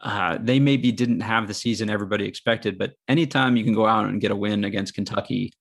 uh, 0.00 0.38
they 0.40 0.58
maybe 0.58 0.92
didn't 0.92 1.20
have 1.20 1.46
the 1.46 1.54
season 1.54 1.90
everybody 1.90 2.26
expected, 2.26 2.78
but 2.78 2.94
anytime 3.08 3.56
you 3.56 3.64
can 3.64 3.74
go 3.74 3.86
out 3.86 4.06
and 4.06 4.20
get 4.20 4.30
a 4.30 4.36
win 4.36 4.64
against 4.64 4.94
Kentucky, 4.94 5.52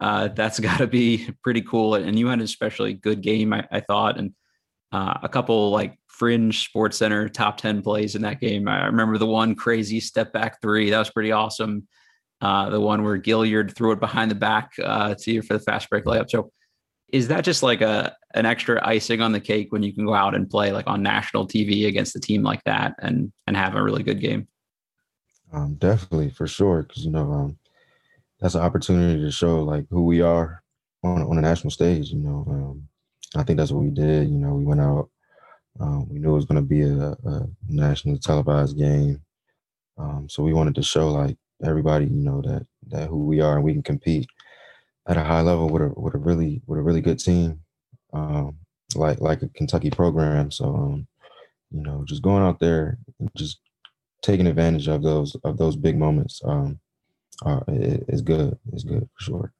uh, 0.00 0.28
that's 0.28 0.60
got 0.60 0.78
to 0.78 0.86
be 0.86 1.28
pretty 1.42 1.62
cool. 1.62 1.94
And 1.94 2.18
you 2.18 2.28
had 2.28 2.38
an 2.38 2.44
especially 2.44 2.94
good 2.94 3.20
game, 3.20 3.52
I, 3.52 3.66
I 3.70 3.80
thought, 3.80 4.18
and 4.18 4.32
uh, 4.92 5.18
a 5.22 5.28
couple 5.28 5.70
like 5.70 5.98
fringe 6.06 6.64
Sports 6.64 6.98
Center 6.98 7.28
top 7.28 7.58
ten 7.58 7.82
plays 7.82 8.14
in 8.14 8.22
that 8.22 8.40
game. 8.40 8.68
I 8.68 8.86
remember 8.86 9.18
the 9.18 9.26
one 9.26 9.54
crazy 9.54 10.00
step 10.00 10.32
back 10.32 10.60
three 10.62 10.90
that 10.90 10.98
was 10.98 11.10
pretty 11.10 11.32
awesome. 11.32 11.86
Uh, 12.40 12.68
the 12.68 12.80
one 12.80 13.02
where 13.02 13.18
Gilyard 13.18 13.74
threw 13.74 13.92
it 13.92 14.00
behind 14.00 14.30
the 14.30 14.34
back 14.34 14.72
uh, 14.82 15.14
to 15.20 15.32
you 15.32 15.42
for 15.42 15.54
the 15.54 15.60
fast 15.60 15.88
break 15.88 16.04
layup. 16.04 16.30
So, 16.30 16.50
Is 17.08 17.28
that 17.28 17.44
just 17.44 17.62
like 17.62 17.80
a 17.80 18.14
an 18.34 18.44
extra 18.44 18.86
icing 18.86 19.22
on 19.22 19.32
the 19.32 19.40
cake 19.40 19.68
when 19.72 19.82
you 19.82 19.94
can 19.94 20.04
go 20.04 20.12
out 20.12 20.34
and 20.34 20.48
play 20.48 20.70
like 20.70 20.86
on 20.86 21.02
national 21.02 21.48
TV 21.48 21.86
against 21.86 22.14
a 22.14 22.20
team 22.20 22.42
like 22.42 22.62
that 22.64 22.94
and 23.00 23.32
and 23.46 23.56
have 23.56 23.74
a 23.74 23.82
really 23.82 24.02
good 24.02 24.20
game? 24.20 24.46
Um, 25.52 25.74
definitely, 25.74 26.30
for 26.30 26.46
sure, 26.46 26.82
because 26.82 27.04
you 27.04 27.10
know 27.10 27.32
um, 27.32 27.58
that's 28.40 28.54
an 28.54 28.62
opportunity 28.62 29.20
to 29.22 29.30
show 29.30 29.62
like 29.62 29.86
who 29.90 30.04
we 30.04 30.20
are 30.20 30.62
on 31.02 31.22
on 31.22 31.38
a 31.38 31.40
national 31.40 31.70
stage. 31.70 32.10
You 32.10 32.18
know, 32.18 32.44
um, 32.48 32.88
I 33.36 33.42
think 33.42 33.58
that's 33.58 33.70
what 33.70 33.82
we 33.82 33.90
did. 33.90 34.28
You 34.28 34.38
know, 34.38 34.54
we 34.54 34.64
went 34.64 34.80
out. 34.80 35.10
Um, 35.78 36.08
we 36.08 36.18
knew 36.18 36.30
it 36.30 36.34
was 36.34 36.46
going 36.46 36.56
to 36.56 36.66
be 36.66 36.80
a, 36.82 37.10
a, 37.10 37.46
nationally 37.68 38.18
televised 38.18 38.78
game, 38.78 39.20
um, 39.98 40.26
so 40.28 40.42
we 40.42 40.54
wanted 40.54 40.74
to 40.76 40.82
show 40.82 41.10
like 41.10 41.36
everybody, 41.62 42.06
you 42.06 42.22
know, 42.22 42.40
that 42.42 42.66
that 42.88 43.08
who 43.08 43.26
we 43.26 43.40
are 43.40 43.56
and 43.56 43.64
we 43.64 43.72
can 43.72 43.82
compete 43.82 44.26
at 45.06 45.16
a 45.16 45.24
high 45.24 45.42
level 45.42 45.68
with 45.68 45.82
a 45.82 45.88
with 45.96 46.14
a 46.14 46.18
really 46.18 46.62
with 46.66 46.78
a 46.78 46.82
really 46.82 47.00
good 47.00 47.18
team, 47.18 47.60
um, 48.12 48.56
like 48.94 49.20
like 49.20 49.42
a 49.42 49.48
Kentucky 49.48 49.90
program. 49.90 50.50
So, 50.50 50.74
um, 50.74 51.06
you 51.70 51.82
know, 51.82 52.04
just 52.06 52.22
going 52.22 52.42
out 52.42 52.58
there, 52.58 52.98
and 53.20 53.30
just 53.36 53.60
taking 54.22 54.46
advantage 54.46 54.88
of 54.88 55.02
those 55.02 55.36
of 55.44 55.58
those 55.58 55.76
big 55.76 55.98
moments 55.98 56.40
um, 56.44 56.80
uh, 57.44 57.60
is 57.68 58.22
good. 58.22 58.58
It's 58.72 58.84
good 58.84 59.08
for 59.14 59.22
sure. 59.22 59.52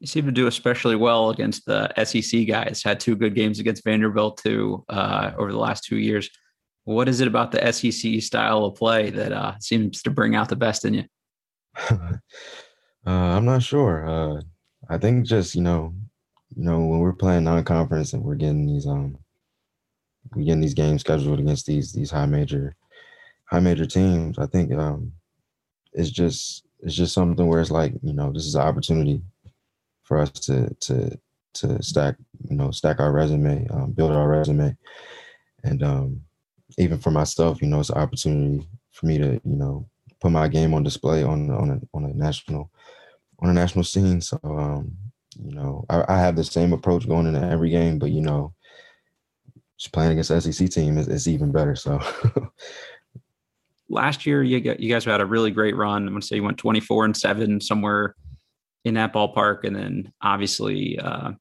You 0.00 0.06
seem 0.06 0.26
to 0.26 0.32
do 0.32 0.46
especially 0.46 0.96
well 0.96 1.30
against 1.30 1.66
the 1.66 1.92
SEC 2.04 2.46
guys. 2.46 2.82
Had 2.84 3.00
two 3.00 3.16
good 3.16 3.34
games 3.34 3.58
against 3.58 3.84
Vanderbilt 3.84 4.38
too 4.38 4.84
uh, 4.88 5.32
over 5.36 5.50
the 5.50 5.58
last 5.58 5.84
two 5.84 5.98
years. 5.98 6.30
What 6.84 7.08
is 7.08 7.20
it 7.20 7.28
about 7.28 7.52
the 7.52 7.72
SEC 7.72 8.22
style 8.22 8.64
of 8.64 8.76
play 8.76 9.10
that 9.10 9.32
uh, 9.32 9.58
seems 9.58 10.02
to 10.02 10.10
bring 10.10 10.36
out 10.36 10.48
the 10.48 10.56
best 10.56 10.84
in 10.84 10.94
you? 10.94 11.04
uh, 11.90 12.16
I'm 13.04 13.44
not 13.44 13.62
sure. 13.62 14.08
Uh, 14.08 14.40
I 14.88 14.98
think 14.98 15.26
just 15.26 15.54
you 15.54 15.62
know, 15.62 15.94
you 16.56 16.64
know, 16.64 16.78
when 16.78 17.00
we're 17.00 17.12
playing 17.12 17.44
non-conference 17.44 18.12
and 18.12 18.22
we're 18.22 18.36
getting 18.36 18.66
these 18.66 18.86
um, 18.86 19.18
we 20.34 20.44
getting 20.44 20.60
these 20.60 20.74
games 20.74 21.00
scheduled 21.00 21.40
against 21.40 21.66
these 21.66 21.92
these 21.92 22.10
high 22.10 22.26
major, 22.26 22.76
high 23.46 23.60
major 23.60 23.86
teams. 23.86 24.38
I 24.38 24.46
think 24.46 24.72
um, 24.72 25.12
it's 25.92 26.10
just 26.10 26.64
it's 26.80 26.94
just 26.94 27.14
something 27.14 27.46
where 27.46 27.60
it's 27.60 27.70
like 27.70 27.92
you 28.02 28.12
know 28.12 28.32
this 28.32 28.46
is 28.46 28.54
an 28.54 28.62
opportunity 28.62 29.22
for 30.04 30.18
us 30.18 30.30
to 30.30 30.74
to 30.80 31.18
to 31.54 31.82
stack 31.82 32.16
you 32.48 32.56
know 32.56 32.70
stack 32.70 33.00
our 33.00 33.12
resume, 33.12 33.66
um, 33.70 33.92
build 33.92 34.12
our 34.12 34.28
resume, 34.28 34.76
and 35.64 35.82
um, 35.82 36.20
even 36.76 36.98
for 36.98 37.10
myself, 37.10 37.62
you 37.62 37.68
know, 37.68 37.80
it's 37.80 37.90
an 37.90 37.98
opportunity 37.98 38.66
for 38.92 39.06
me 39.06 39.18
to 39.18 39.32
you 39.32 39.56
know 39.56 39.88
put 40.20 40.32
my 40.32 40.48
game 40.48 40.74
on 40.74 40.82
display 40.82 41.22
on 41.22 41.50
on 41.50 41.70
a 41.70 41.80
on 41.94 42.04
a 42.04 42.14
national 42.14 42.70
on 43.40 43.50
a 43.50 43.52
national 43.52 43.84
scene. 43.84 44.20
So 44.20 44.38
um, 44.44 44.96
you 45.38 45.54
know, 45.54 45.84
I, 45.88 46.04
I 46.08 46.18
have 46.18 46.36
the 46.36 46.44
same 46.44 46.72
approach 46.72 47.06
going 47.06 47.26
into 47.26 47.40
every 47.40 47.70
game, 47.70 47.98
but 47.98 48.10
you 48.10 48.20
know, 48.20 48.54
just 49.78 49.92
playing 49.92 50.12
against 50.12 50.52
SEC 50.52 50.68
team 50.70 50.98
is, 50.98 51.08
is 51.08 51.28
even 51.28 51.52
better. 51.52 51.76
So 51.76 52.00
last 53.88 54.26
year 54.26 54.42
you 54.42 54.60
got 54.60 54.80
you 54.80 54.92
guys 54.92 55.04
had 55.04 55.20
a 55.20 55.26
really 55.26 55.50
great 55.50 55.76
run. 55.76 56.06
I'm 56.06 56.14
gonna 56.14 56.22
say 56.22 56.36
you 56.36 56.42
went 56.42 56.58
24 56.58 57.06
and 57.06 57.16
seven 57.16 57.60
somewhere 57.60 58.14
in 58.84 58.94
that 58.94 59.12
ballpark, 59.12 59.64
and 59.64 59.74
then 59.74 60.12
obviously 60.22 60.98
uh, 60.98 61.32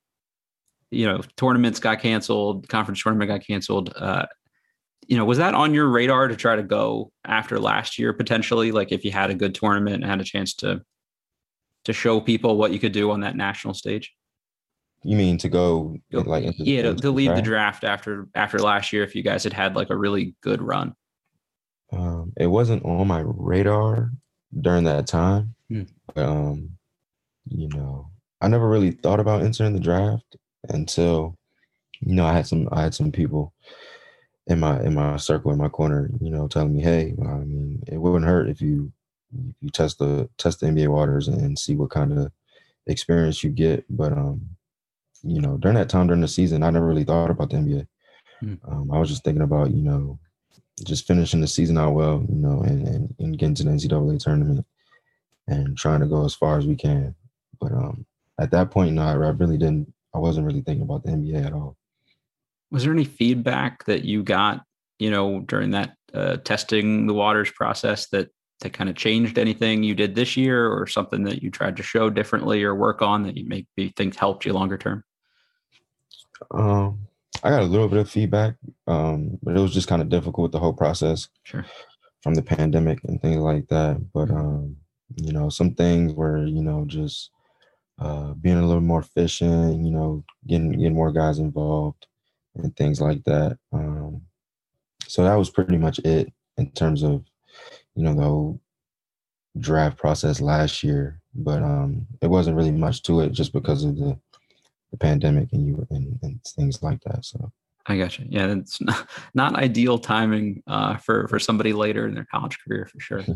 you 0.92 1.06
know 1.06 1.22
tournaments 1.36 1.80
got 1.80 2.00
canceled, 2.00 2.68
conference 2.68 3.02
tournament 3.02 3.30
got 3.30 3.46
canceled. 3.46 3.94
Uh, 3.96 4.26
you 5.08 5.18
know, 5.18 5.26
was 5.26 5.38
that 5.38 5.54
on 5.54 5.74
your 5.74 5.88
radar 5.88 6.28
to 6.28 6.36
try 6.36 6.56
to 6.56 6.64
go 6.64 7.12
after 7.26 7.60
last 7.60 7.98
year 7.98 8.14
potentially? 8.14 8.72
Like 8.72 8.92
if 8.92 9.06
you 9.06 9.12
had 9.12 9.30
a 9.30 9.36
good 9.36 9.56
tournament 9.56 9.96
and 9.96 10.06
had 10.06 10.22
a 10.22 10.26
chance 10.26 10.54
to 10.56 10.82
to 11.86 11.94
show 11.94 12.20
people 12.20 12.58
what 12.58 12.72
you 12.72 12.80
could 12.80 12.92
do 12.92 13.12
on 13.12 13.22
that 13.22 13.36
national 13.36 13.74
stage? 13.74 14.14
You 15.04 15.16
mean 15.16 15.38
to 15.38 15.48
go, 15.48 15.96
like 16.12 16.44
into, 16.44 16.64
yeah 16.64 16.82
to, 16.82 16.96
to 16.96 17.12
lead 17.12 17.36
the 17.36 17.42
draft 17.42 17.84
after 17.84 18.28
after 18.36 18.60
last 18.60 18.92
year 18.92 19.04
if 19.04 19.16
you 19.16 19.24
guys 19.24 19.44
had 19.44 19.54
had 19.54 19.76
like 19.76 19.90
a 19.90 19.96
really 19.96 20.36
good 20.42 20.62
run? 20.62 20.94
Um, 21.92 22.34
it 22.38 22.48
wasn't 22.48 22.84
on 22.86 23.08
my 23.08 23.24
radar 23.26 24.12
during 24.60 24.84
that 24.86 25.08
time, 25.08 25.56
hmm. 25.70 25.84
but 26.14 26.26
um, 26.26 26.78
you 27.50 27.70
know, 27.70 28.12
I 28.42 28.48
never 28.48 28.68
really 28.68 28.92
thought 28.92 29.20
about 29.20 29.44
entering 29.44 29.74
the 29.74 29.80
draft 29.80 30.36
until 30.70 31.38
you 32.02 32.16
know 32.16 32.26
I 32.26 32.34
had 32.34 32.48
some 32.48 32.68
I 32.72 32.82
had 32.82 32.94
some 32.94 33.12
people 33.12 33.54
in 34.48 34.60
my 34.60 34.82
in 34.82 34.94
my 34.96 35.18
circle 35.18 35.52
in 35.52 35.58
my 35.58 35.70
corner, 35.70 36.10
you 36.20 36.30
know, 36.30 36.48
telling 36.48 36.76
me, 36.76 36.82
hey, 36.82 37.14
I 37.22 37.40
mean, 37.40 37.84
it 37.88 37.98
wouldn't 37.98 38.26
hurt 38.26 38.50
if 38.50 38.62
you 38.62 38.92
if 39.34 39.56
you 39.62 39.70
test 39.70 40.00
the 40.00 40.30
test 40.38 40.62
the 40.62 40.68
NBA 40.68 40.88
waters 40.88 41.28
and 41.28 41.58
see 41.58 41.76
what 41.76 41.90
kind 41.90 42.18
of 42.18 42.32
experience 42.88 43.44
you 43.44 43.50
get. 43.50 43.86
But 43.90 44.14
um, 44.14 44.42
you 45.24 45.42
know, 45.42 45.58
during 45.58 45.76
that 45.76 45.90
time 45.90 46.08
during 46.08 46.22
the 46.22 46.28
season, 46.28 46.64
I 46.64 46.70
never 46.70 46.88
really 46.88 47.04
thought 47.04 47.30
about 47.30 47.50
the 47.50 47.58
NBA. 47.58 47.88
Mm. 48.44 48.60
Um, 48.72 48.92
I 48.92 49.00
was 49.00 49.10
just 49.10 49.24
thinking 49.24 49.44
about 49.44 49.72
you 49.72 49.84
know, 49.84 50.20
just 50.84 51.08
finishing 51.08 51.42
the 51.42 51.48
season 51.48 51.78
out 51.78 51.94
well, 51.94 52.26
you 52.30 52.36
know, 52.36 52.62
and, 52.62 52.88
and, 52.88 53.16
and 53.20 53.38
getting 53.38 53.56
to 53.56 53.64
the 53.64 53.72
NCAA 53.72 54.20
tournament 54.20 54.66
and 55.48 55.78
trying 55.78 56.02
to 56.02 56.06
go 56.06 56.26
as 56.26 56.36
far 56.36 56.58
as 56.58 56.66
we 56.66 56.76
can. 56.76 57.16
But 57.60 57.72
um, 57.72 58.06
at 58.40 58.52
that 58.52 58.70
point, 58.72 58.94
no, 58.94 59.02
I, 59.02 59.12
I 59.12 59.30
really 59.30 59.58
didn't. 59.58 59.92
I 60.14 60.20
wasn't 60.20 60.46
really 60.46 60.62
thinking 60.62 60.84
about 60.84 61.04
the 61.04 61.12
NBA 61.12 61.46
at 61.46 61.54
all 61.54 61.78
was 62.72 62.84
there 62.84 62.94
any 62.94 63.06
feedback 63.06 63.86
that 63.86 64.04
you 64.04 64.24
got 64.24 64.64
you 65.00 65.12
know 65.12 65.40
during 65.42 65.72
that 65.72 65.96
uh, 66.14 66.38
testing 66.38 67.08
the 67.08 67.14
waters 67.14 67.52
process 67.52 68.08
that 68.10 68.30
that 68.62 68.74
kind 68.74 68.90
of 68.90 68.96
changed 68.96 69.38
anything 69.38 69.84
you 69.84 69.94
did 69.94 70.16
this 70.16 70.36
year 70.36 70.72
or 70.72 70.88
something 70.88 71.24
that 71.24 71.44
you 71.44 71.52
tried 71.52 71.78
to 71.78 71.84
show 71.84 72.10
differently 72.10 72.64
or 72.64 72.74
work 72.74 73.02
on 73.02 73.24
that 73.24 73.38
you 73.38 73.46
maybe 73.48 73.94
think 73.96 74.16
helped 74.16 74.46
you 74.46 74.54
longer 74.54 74.78
term 74.78 75.04
um 76.52 77.07
i 77.44 77.50
got 77.50 77.62
a 77.62 77.66
little 77.66 77.88
bit 77.88 78.00
of 78.00 78.10
feedback 78.10 78.56
um 78.88 79.38
but 79.44 79.56
it 79.56 79.60
was 79.60 79.74
just 79.74 79.88
kind 79.88 80.02
of 80.02 80.10
difficult 80.10 80.44
with 80.44 80.52
the 80.52 80.60
whole 80.60 80.74
process 80.74 81.30
sure 81.44 81.66
from 82.22 82.34
the 82.34 82.42
pandemic 82.42 83.00
and 83.06 83.22
things 83.22 83.38
like 83.38 83.68
that 83.68 83.98
but 84.14 84.30
um 84.32 84.76
you 85.16 85.32
know 85.32 85.50
some 85.50 85.74
things 85.74 86.14
were 86.14 86.46
you 86.46 86.62
know 86.64 86.84
just 86.88 87.32
uh 88.00 88.34
being 88.34 88.58
a 88.58 88.66
little 88.66 88.82
more 88.82 89.02
efficient 89.02 89.84
you 89.86 89.92
know 89.92 90.24
getting 90.48 90.72
getting 90.72 90.94
more 90.94 91.12
guys 91.12 91.40
involved 91.40 92.08
and 92.64 92.76
things 92.76 93.00
like 93.02 93.24
that. 93.26 93.58
Um, 93.72 94.22
so 95.08 95.24
that 95.24 95.36
was 95.36 95.50
pretty 95.50 95.78
much 95.78 96.00
it 96.00 96.32
in 96.58 96.72
terms 96.72 97.04
of, 97.04 97.24
you 97.96 98.04
know, 98.04 98.14
the 98.14 98.24
whole 98.24 98.62
draft 99.60 99.98
process 99.98 100.42
last 100.42 100.84
year. 100.84 101.20
But 101.34 101.62
um, 101.64 102.08
it 102.22 102.28
wasn't 102.28 102.58
really 102.58 102.72
much 102.72 103.04
to 103.04 103.22
it 103.22 103.32
just 103.32 103.54
because 103.54 103.84
of 103.84 103.98
the, 103.98 104.18
the 104.92 104.98
pandemic 104.98 105.50
and 105.54 105.68
you 105.68 105.88
and, 105.90 106.20
and 106.24 106.44
things 106.44 106.82
like 106.82 107.02
that. 107.06 107.26
So. 107.26 107.52
I 107.90 107.98
gotcha. 107.98 108.24
Yeah, 108.28 108.48
it's 108.48 108.82
not, 108.82 109.10
not 109.34 109.56
ideal 109.56 109.98
timing 109.98 110.64
uh, 110.68 110.98
for 110.98 111.28
for 111.28 111.40
somebody 111.40 111.74
later 111.74 112.08
in 112.08 112.14
their 112.14 112.28
college 112.30 112.58
career 112.60 112.88
for 112.92 113.00
sure. 113.00 113.24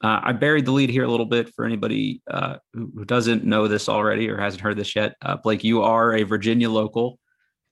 Uh, 0.00 0.20
I 0.22 0.32
buried 0.32 0.64
the 0.64 0.70
lead 0.70 0.90
here 0.90 1.02
a 1.02 1.08
little 1.08 1.26
bit 1.26 1.52
for 1.54 1.64
anybody 1.64 2.22
uh, 2.30 2.58
who, 2.72 2.88
who, 2.94 3.04
doesn't 3.04 3.44
know 3.44 3.66
this 3.66 3.88
already 3.88 4.28
or 4.28 4.38
hasn't 4.38 4.62
heard 4.62 4.76
this 4.76 4.94
yet. 4.94 5.16
Uh, 5.22 5.36
Blake, 5.36 5.64
you 5.64 5.82
are 5.82 6.14
a 6.14 6.22
Virginia 6.22 6.70
local. 6.70 7.18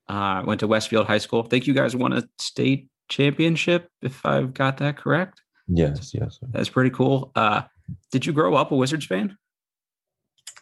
Uh, 0.09 0.43
went 0.45 0.59
to 0.59 0.67
Westfield 0.67 1.07
High 1.07 1.19
School. 1.19 1.45
I 1.45 1.49
think 1.49 1.69
you 1.69 1.75
guys 1.75 1.95
won 1.95 2.13
a 2.13 2.25
state 2.41 2.89
championship, 3.09 3.89
if 4.03 4.27
I've 4.27 4.55
got 4.55 4.79
that 4.79 4.97
correct. 4.97 5.41
Yes, 5.69 6.13
yes. 6.15 6.39
Sir. 6.41 6.49
That's 6.51 6.69
pretty 6.69 6.91
cool. 6.91 7.31
Uh, 7.37 7.63
did 8.11 8.27
you 8.27 8.33
grow 8.33 8.55
up 8.55 8.73
a 8.73 8.77
Wizards 8.77 9.07
fan? 9.07 9.37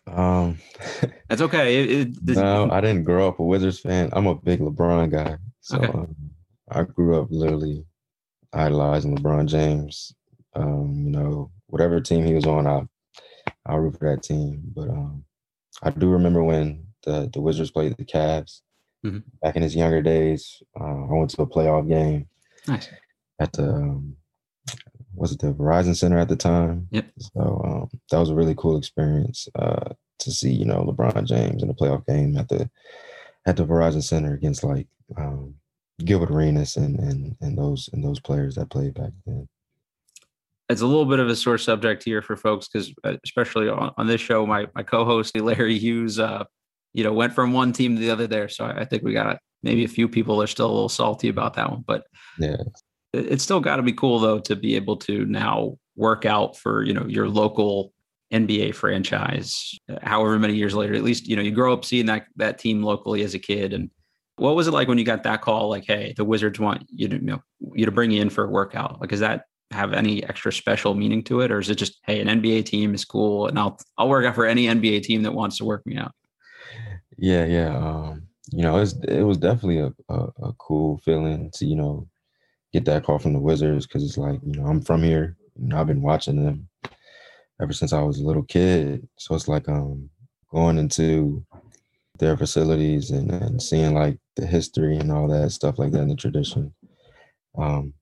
Um, 0.06 0.58
that's 1.28 1.42
okay. 1.42 1.82
It, 1.82 1.90
it, 1.90 2.08
this, 2.26 2.36
no, 2.36 2.70
I 2.70 2.80
didn't 2.80 3.04
grow 3.04 3.28
up 3.28 3.38
a 3.38 3.44
Wizards 3.44 3.80
fan. 3.80 4.10
I'm 4.12 4.26
a 4.26 4.34
big 4.34 4.60
LeBron 4.60 5.10
guy, 5.10 5.38
so 5.60 5.78
okay. 5.78 5.86
um, 5.86 6.14
I 6.70 6.82
grew 6.82 7.20
up 7.20 7.28
literally 7.30 7.84
idolizing 8.52 9.16
LeBron 9.16 9.46
James. 9.46 10.14
Um, 10.54 11.02
you 11.04 11.10
know, 11.10 11.50
whatever 11.66 12.00
team 12.00 12.24
he 12.24 12.34
was 12.34 12.46
on, 12.46 12.66
I 12.66 12.82
I 13.66 13.76
root 13.76 13.98
for 13.98 14.10
that 14.10 14.22
team. 14.22 14.62
But 14.74 14.88
um, 14.90 15.24
I 15.82 15.90
do 15.90 16.10
remember 16.10 16.44
when 16.44 16.86
the 17.04 17.30
the 17.32 17.40
Wizards 17.40 17.70
played 17.70 17.96
the 17.96 18.04
Cavs, 18.04 18.60
mm-hmm. 19.04 19.18
back 19.42 19.56
in 19.56 19.62
his 19.62 19.76
younger 19.76 20.02
days. 20.02 20.62
Uh, 20.78 21.04
I 21.04 21.12
went 21.12 21.30
to 21.30 21.42
a 21.42 21.46
playoff 21.46 21.88
game 21.88 22.26
nice. 22.66 22.88
at 23.38 23.52
the 23.52 23.68
um, 23.68 24.16
was 25.14 25.32
it 25.32 25.40
the 25.40 25.52
Verizon 25.52 25.96
Center 25.96 26.18
at 26.18 26.28
the 26.28 26.36
time? 26.36 26.88
Yep. 26.90 27.06
So 27.18 27.62
um, 27.64 28.00
that 28.10 28.18
was 28.18 28.30
a 28.30 28.34
really 28.34 28.54
cool 28.56 28.76
experience 28.76 29.48
uh, 29.58 29.90
to 30.20 30.30
see, 30.30 30.52
you 30.52 30.64
know, 30.64 30.84
LeBron 30.84 31.24
James 31.24 31.62
in 31.62 31.70
a 31.70 31.74
playoff 31.74 32.06
game 32.06 32.36
at 32.36 32.48
the 32.48 32.68
at 33.46 33.56
the 33.56 33.66
Verizon 33.66 34.02
Center 34.02 34.34
against 34.34 34.64
like 34.64 34.86
um, 35.16 35.54
Gilbert 36.04 36.30
Arenas 36.30 36.76
and 36.76 36.98
and 36.98 37.36
and 37.40 37.58
those 37.58 37.88
and 37.92 38.02
those 38.04 38.20
players 38.20 38.54
that 38.56 38.70
played 38.70 38.94
back 38.94 39.12
then. 39.26 39.48
It's 40.70 40.80
a 40.80 40.86
little 40.86 41.04
bit 41.04 41.18
of 41.18 41.28
a 41.28 41.36
sore 41.36 41.58
subject 41.58 42.02
here 42.02 42.22
for 42.22 42.36
folks 42.36 42.68
because, 42.68 42.92
uh, 43.04 43.16
especially 43.22 43.68
on, 43.68 43.92
on, 43.98 44.06
this 44.06 44.20
show, 44.20 44.46
my 44.46 44.66
my 44.74 44.82
co-host 44.82 45.36
Larry 45.38 45.78
Hughes 45.78 46.18
uh, 46.18 46.44
you 46.94 47.02
know, 47.02 47.12
went 47.12 47.34
from 47.34 47.52
one 47.52 47.72
team 47.72 47.96
to 47.96 48.00
the 48.00 48.10
other 48.10 48.26
there. 48.26 48.48
So 48.48 48.64
I 48.64 48.84
think 48.84 49.02
we 49.02 49.12
got 49.12 49.38
maybe 49.62 49.84
a 49.84 49.88
few 49.88 50.08
people 50.08 50.40
are 50.40 50.46
still 50.46 50.66
a 50.66 50.72
little 50.72 50.88
salty 50.88 51.28
about 51.28 51.54
that 51.54 51.70
one, 51.70 51.84
but 51.86 52.06
yeah, 52.38 52.56
it's 53.14 53.44
still 53.44 53.60
got 53.60 53.76
to 53.76 53.82
be 53.82 53.92
cool 53.92 54.18
though 54.18 54.38
to 54.40 54.56
be 54.56 54.76
able 54.76 54.96
to 54.98 55.24
now 55.26 55.76
work 55.96 56.24
out 56.24 56.56
for 56.56 56.82
you 56.82 56.92
know 56.92 57.06
your 57.06 57.28
local 57.28 57.92
NBA 58.32 58.74
franchise, 58.74 59.78
however 60.02 60.38
many 60.38 60.54
years 60.54 60.74
later. 60.74 60.94
At 60.94 61.04
least 61.04 61.26
you 61.26 61.36
know 61.36 61.42
you 61.42 61.50
grow 61.50 61.72
up 61.72 61.84
seeing 61.84 62.06
that 62.06 62.26
that 62.36 62.58
team 62.58 62.82
locally 62.82 63.22
as 63.22 63.34
a 63.34 63.38
kid. 63.38 63.72
And 63.72 63.90
what 64.36 64.56
was 64.56 64.66
it 64.66 64.72
like 64.72 64.88
when 64.88 64.98
you 64.98 65.04
got 65.04 65.22
that 65.22 65.42
call? 65.42 65.68
Like, 65.68 65.84
hey, 65.86 66.14
the 66.16 66.24
Wizards 66.24 66.58
want 66.58 66.84
you 66.90 67.08
to 67.08 67.16
you 67.16 67.22
know 67.22 67.42
you 67.74 67.84
to 67.84 67.92
bring 67.92 68.10
you 68.10 68.20
in 68.20 68.30
for 68.30 68.44
a 68.44 68.50
workout. 68.50 69.00
Like, 69.00 69.12
is 69.12 69.20
that 69.20 69.44
have 69.70 69.92
any 69.92 70.24
extra 70.24 70.52
special 70.52 70.94
meaning 70.94 71.22
to 71.24 71.40
it, 71.40 71.50
or 71.50 71.58
is 71.58 71.70
it 71.70 71.76
just 71.76 72.00
hey, 72.04 72.20
an 72.20 72.28
NBA 72.28 72.64
team 72.64 72.94
is 72.94 73.04
cool, 73.04 73.46
and 73.46 73.58
I'll 73.58 73.78
I'll 73.98 74.08
work 74.08 74.26
out 74.26 74.34
for 74.34 74.46
any 74.46 74.66
NBA 74.66 75.02
team 75.02 75.22
that 75.22 75.32
wants 75.32 75.58
to 75.58 75.64
work 75.64 75.86
me 75.86 75.96
out? 75.96 76.12
Yeah, 77.16 77.44
yeah. 77.44 77.76
Um, 77.76 78.26
you 78.50 78.62
know, 78.62 78.78
it's 78.78 78.94
it 79.04 79.22
was 79.22 79.38
definitely 79.38 79.78
a, 79.78 79.92
a, 80.08 80.28
a 80.42 80.52
cool 80.58 80.98
feeling 80.98 81.50
to 81.54 81.66
you 81.66 81.76
know 81.76 82.08
get 82.74 82.84
that 82.86 83.04
call 83.04 83.20
from 83.20 83.32
the 83.32 83.38
Wizards 83.38 83.86
because 83.86 84.04
it's 84.04 84.18
like 84.18 84.40
you 84.44 84.60
know 84.60 84.66
I'm 84.66 84.82
from 84.82 85.02
here. 85.02 85.36
Know, 85.56 85.80
I've 85.80 85.86
been 85.86 86.02
watching 86.02 86.44
them 86.44 86.68
ever 87.62 87.72
since 87.72 87.92
I 87.92 88.02
was 88.02 88.18
a 88.18 88.26
little 88.26 88.42
kid. 88.42 89.08
So 89.16 89.36
it's 89.36 89.48
like 89.48 89.68
um 89.68 90.10
going 90.50 90.78
into 90.78 91.44
their 92.18 92.36
facilities 92.36 93.10
and, 93.10 93.30
and 93.30 93.62
seeing 93.62 93.94
like 93.94 94.18
the 94.36 94.46
history 94.46 94.96
and 94.96 95.10
all 95.10 95.28
that 95.28 95.50
stuff 95.50 95.78
like 95.78 95.92
that 95.92 96.02
and 96.02 96.10
the 96.10 96.16
tradition 96.16 96.72
um, 97.58 97.94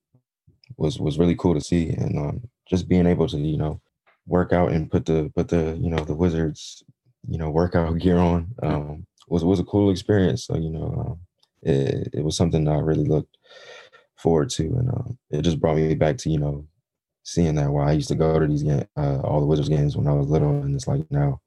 was 0.77 0.99
was 0.99 1.19
really 1.19 1.37
cool 1.37 1.55
to 1.55 1.61
see 1.61 1.91
and 1.91 2.19
um, 2.19 2.49
just 2.69 2.89
being 2.89 3.07
able 3.07 3.29
to 3.29 3.39
you 3.39 3.57
know 3.59 3.81
work 4.27 4.53
out 4.53 4.73
and 4.73 4.91
put 4.91 5.05
the 5.07 5.31
put 5.35 5.49
the 5.49 5.79
you 5.81 5.91
know 5.91 6.05
the 6.05 6.15
wizards 6.15 6.83
you 7.29 7.39
know 7.39 7.51
workout 7.51 7.99
gear 8.03 8.19
on 8.19 8.49
um, 8.63 9.07
was 9.29 9.45
was 9.45 9.61
a 9.61 9.65
cool 9.65 9.91
experience 9.91 10.47
so 10.47 10.57
you 10.57 10.71
know 10.71 10.95
um, 10.99 11.19
it, 11.63 12.09
it 12.13 12.25
was 12.25 12.37
something 12.37 12.65
that 12.65 12.73
I 12.73 12.81
really 12.81 13.05
looked 13.05 13.37
forward 14.23 14.51
to 14.51 14.63
and 14.63 14.89
um, 14.89 15.19
it 15.31 15.43
just 15.43 15.61
brought 15.61 15.77
me 15.77 15.95
back 15.95 16.17
to 16.19 16.31
you 16.31 16.39
know 16.39 16.67
seeing 17.25 17.55
that 17.55 17.71
why 17.71 17.89
I 17.89 17.93
used 17.93 18.09
to 18.09 18.15
go 18.15 18.39
to 18.39 18.47
these 18.47 18.63
games, 18.63 18.85
uh, 18.97 19.21
all 19.21 19.41
the 19.41 19.47
Wizards 19.47 19.69
games 19.69 19.97
when 19.97 20.07
I 20.07 20.13
was 20.13 20.29
little, 20.29 20.63
and 20.63 20.75
it's 20.75 20.87
like 20.87 21.03
now 21.11 21.41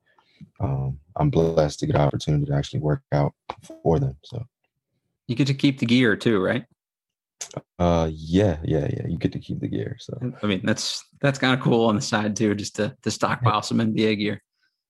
um, 0.60 1.00
I'm 1.16 1.30
blessed 1.30 1.80
to 1.80 1.86
get 1.86 1.96
an 1.96 2.02
opportunity 2.02 2.46
to 2.46 2.54
actually 2.54 2.80
work 2.80 3.02
out 3.12 3.34
for 3.84 4.00
them. 4.00 4.18
So 4.24 4.44
you 5.28 5.36
get 5.36 5.48
to 5.48 5.54
keep 5.54 5.80
the 5.80 5.86
gear 5.86 6.16
too, 6.16 6.42
right? 6.42 6.66
Uh, 7.78 8.10
yeah, 8.12 8.58
yeah, 8.64 8.88
yeah. 8.90 9.08
You 9.08 9.18
get 9.18 9.34
to 9.34 9.40
keep 9.40 9.60
the 9.60 9.68
gear. 9.68 9.98
So 10.00 10.18
I 10.42 10.48
mean, 10.48 10.62
that's 10.64 11.04
that's 11.22 11.40
kind 11.40 11.54
of 11.54 11.62
cool 11.62 11.88
on 11.88 11.96
the 11.96 12.02
side 12.02 12.36
too, 12.36 12.56
just 12.56 12.76
to 12.78 12.96
to 13.04 13.12
stockpile 13.12 13.62
some 13.62 13.80
NBA 13.80 14.20
gear. 14.20 14.42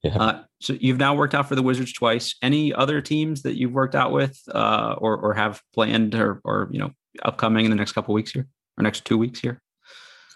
Yeah. 0.04 0.18
Uh, 0.18 0.44
so 0.62 0.74
you've 0.80 1.00
now 1.00 1.16
worked 1.16 1.34
out 1.34 1.50
for 1.50 1.56
the 1.56 1.64
Wizards 1.64 1.92
twice. 1.92 2.36
Any 2.42 2.72
other 2.74 3.02
teams 3.02 3.42
that 3.42 3.58
you've 3.58 3.74
worked 3.74 3.96
out 3.96 4.12
with, 4.12 4.40
uh, 4.54 4.96
or 5.00 5.18
or 5.18 5.34
have 5.34 5.62
planned, 5.74 6.14
or 6.14 6.42
or 6.44 6.70
you 6.72 6.80
know, 6.80 6.92
upcoming 7.24 7.66
in 7.66 7.72
the 7.72 7.78
next 7.78 7.94
couple 7.94 8.14
weeks 8.14 8.32
here, 8.32 8.48
or 8.78 8.84
next 8.84 9.06
two 9.06 9.18
weeks 9.18 9.40
here? 9.40 9.62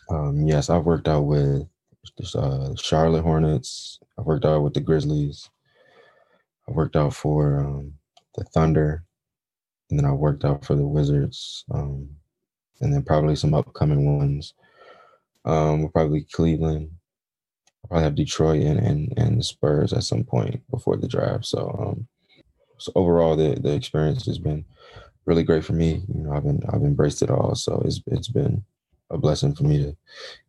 Um, 0.09 0.47
yes, 0.47 0.69
I've 0.69 0.85
worked 0.85 1.07
out 1.07 1.23
with 1.23 1.67
uh, 2.35 2.75
Charlotte 2.75 3.21
Hornets. 3.21 3.99
I've 4.17 4.25
worked 4.25 4.45
out 4.45 4.63
with 4.63 4.73
the 4.73 4.79
Grizzlies. 4.81 5.49
I 6.67 6.71
worked 6.71 6.95
out 6.95 7.13
for 7.13 7.59
um, 7.59 7.93
the 8.35 8.43
Thunder, 8.45 9.03
and 9.89 9.99
then 9.99 10.05
I 10.05 10.11
worked 10.11 10.45
out 10.45 10.65
for 10.65 10.75
the 10.75 10.85
Wizards, 10.85 11.65
um, 11.71 12.09
and 12.81 12.93
then 12.93 13.03
probably 13.03 13.35
some 13.35 13.53
upcoming 13.53 14.17
ones. 14.17 14.53
Um, 15.45 15.89
probably 15.89 16.25
Cleveland. 16.31 16.91
I'll 17.83 17.89
probably 17.89 18.03
have 18.03 18.15
Detroit 18.15 18.61
and, 18.61 18.79
and 18.79 19.13
and 19.17 19.39
the 19.39 19.43
Spurs 19.43 19.93
at 19.93 20.03
some 20.03 20.23
point 20.23 20.61
before 20.69 20.97
the 20.97 21.07
draft. 21.07 21.45
So, 21.45 21.75
um, 21.79 22.07
so 22.77 22.91
overall, 22.95 23.35
the 23.35 23.59
the 23.59 23.73
experience 23.73 24.25
has 24.25 24.37
been 24.37 24.65
really 25.29 25.43
great 25.43 25.63
for 25.63 25.73
me. 25.73 26.01
You 26.13 26.23
know, 26.23 26.33
I've 26.33 26.43
been 26.43 26.61
I've 26.73 26.81
embraced 26.81 27.21
it 27.21 27.29
all. 27.29 27.55
So 27.55 27.81
it's 27.85 28.01
it's 28.07 28.27
been 28.27 28.65
a 29.11 29.17
blessing 29.17 29.55
for 29.55 29.63
me 29.63 29.77
to, 29.77 29.95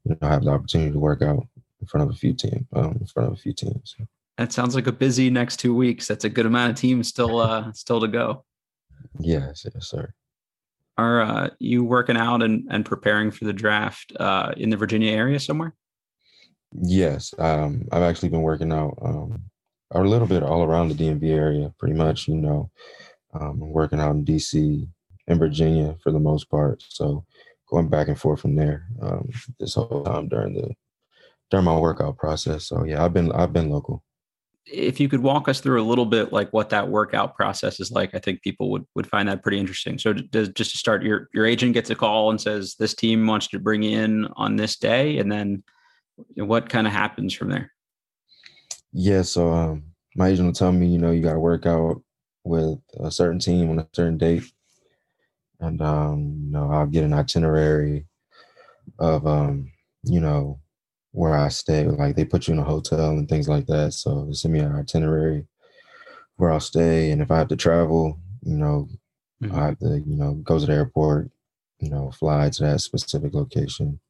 you 0.05 0.17
know, 0.21 0.29
have 0.29 0.43
the 0.43 0.51
opportunity 0.51 0.91
to 0.91 0.99
work 0.99 1.23
out 1.23 1.47
in 1.81 1.87
front 1.87 2.09
of 2.09 2.15
a 2.15 2.19
few 2.19 2.33
teams, 2.33 2.67
um, 2.73 2.97
in 3.01 3.07
front 3.07 3.29
of 3.29 3.35
a 3.35 3.41
few 3.41 3.53
teams. 3.53 3.95
That 4.39 4.53
sounds 4.53 4.75
like 4.75 4.87
a 4.87 4.93
busy 4.93 5.31
next 5.31 5.59
two 5.59 5.75
weeks. 5.75 6.09
That's 6.09 6.25
a 6.25 6.29
good 6.29 6.47
amount 6.47 6.71
of 6.71 6.77
teams 6.77 7.09
still, 7.09 7.39
uh, 7.39 7.73
still 7.73 8.01
to 8.01 8.09
go. 8.09 8.45
Yes, 9.19 9.67
yes, 9.73 9.89
sir. 9.89 10.13
Are 10.97 11.21
uh, 11.23 11.51
you 11.59 11.85
working 11.85 12.17
out 12.17 12.43
and, 12.43 12.67
and 12.71 12.85
preparing 12.85 13.31
for 13.31 13.45
the 13.45 13.53
draft 13.53 14.13
uh, 14.19 14.53
in 14.57 14.71
the 14.71 14.77
Virginia 14.77 15.13
area 15.13 15.41
somewhere? 15.41 15.75
Yes, 16.83 17.35
um, 17.39 17.87
I've 17.93 18.03
actually 18.03 18.29
been 18.29 18.43
working 18.43 18.73
out 18.73 18.99
um, 19.03 19.43
a 19.91 20.03
little 20.03 20.27
bit 20.27 20.43
all 20.43 20.63
around 20.63 20.89
the 20.89 20.95
DMV 20.95 21.25
area, 21.31 21.73
pretty 21.79 21.95
much. 21.95 22.29
You 22.29 22.37
know, 22.37 22.71
um, 23.35 23.61
working 23.61 24.01
out 24.01 24.15
in 24.15 24.25
DC 24.25 24.89
and 25.27 25.39
Virginia 25.39 25.97
for 26.03 26.13
the 26.13 26.19
most 26.19 26.51
part. 26.51 26.83
So 26.89 27.25
going 27.69 27.89
back 27.89 28.09
and 28.09 28.19
forth 28.19 28.41
from 28.41 28.57
there 28.57 28.87
um, 29.01 29.29
this 29.59 29.75
whole 29.75 30.05
time 30.05 30.29
during 30.29 30.55
the 30.55 30.75
during 31.51 31.65
my 31.65 31.77
workout 31.77 32.17
process. 32.17 32.67
So 32.67 32.85
yeah, 32.85 33.05
I've 33.05 33.13
been 33.13 33.33
I've 33.33 33.53
been 33.53 33.71
local. 33.71 34.03
If 34.67 35.01
you 35.01 35.09
could 35.09 35.23
walk 35.23 35.49
us 35.49 35.61
through 35.61 35.83
a 35.83 35.87
little 35.87 36.07
bit 36.07 36.33
like 36.33 36.53
what 36.53 36.71
that 36.71 36.89
workout 36.89 37.35
process 37.35 37.81
is 37.81 37.91
like, 37.91 38.15
I 38.15 38.19
think 38.19 38.43
people 38.43 38.71
would 38.71 38.85
would 38.95 39.07
find 39.07 39.29
that 39.29 39.43
pretty 39.43 39.59
interesting. 39.59 39.99
So 39.99 40.13
does 40.13 40.49
just 40.51 40.73
to 40.73 40.79
start, 40.79 41.03
your 41.03 41.29
your 41.33 41.47
agent 41.47 41.75
gets 41.75 41.91
a 41.91 41.95
call 41.95 42.31
and 42.31 42.41
says 42.41 42.77
this 42.79 42.95
team 42.95 43.27
wants 43.27 43.49
to 43.49 43.59
bring 43.59 43.83
you 43.83 43.99
in 43.99 44.27
on 44.37 44.57
this 44.57 44.77
day, 44.77 45.19
and 45.19 45.31
then 45.31 45.63
what 46.37 46.69
kind 46.69 46.87
of 46.87 46.93
happens 46.93 47.35
from 47.35 47.49
there? 47.49 47.73
Yeah, 48.93 49.23
so 49.23 49.53
um, 49.53 49.85
my 50.17 50.29
agent 50.29 50.47
will 50.47 50.53
tell 50.53 50.73
me, 50.73 50.87
you 50.87 50.99
know, 50.99 51.11
you 51.11 51.23
got 51.23 51.35
to 51.35 51.41
work 51.41 51.67
out 51.67 52.03
with 52.45 52.79
a 52.99 53.11
certain 53.11 53.39
team 53.39 53.71
on 53.71 53.79
a 53.79 53.89
certain 53.93 54.19
date 54.19 54.45
and 55.61 55.83
um, 55.83 56.41
you 56.45 56.53
know, 56.53 56.71
I'll 56.71 56.87
get 56.87 57.05
an 57.05 57.13
itinerary 57.13 58.07
of 58.99 59.27
um, 59.27 59.71
you 60.03 60.21
know, 60.21 60.61
where 61.13 61.37
I 61.37 61.49
stay. 61.49 61.85
Like 61.85 62.17
they 62.17 62.25
put 62.25 62.49
you 62.49 62.55
in 62.55 62.61
a 62.61 62.65
hotel 62.65 63.11
and 63.11 63.29
things 63.29 63.49
like 63.49 63.67
that. 63.67 63.93
So 63.93 64.25
they 64.25 64.33
send 64.33 64.55
me 64.55 64.61
an 64.61 64.75
itinerary 64.75 65.47
where 66.37 66.51
I'll 66.51 66.61
stay, 66.61 67.11
and 67.11 67.21
if 67.21 67.31
I 67.31 67.39
have 67.39 67.49
to 67.49 67.57
travel, 67.57 68.19
you 68.43 68.57
know, 68.57 68.89
mm-hmm. 69.43 69.55
I 69.55 69.67
have 69.67 69.79
to, 69.81 70.03
you 70.07 70.17
know, 70.17 70.35
go 70.35 70.59
to 70.59 70.67
the 70.67 70.73
airport, 70.73 71.31
you 71.79 71.91
know, 71.91 72.11
fly 72.13 72.49
to 72.49 72.63
that 72.63 72.81
specific 72.81 73.35
location, 73.35 74.01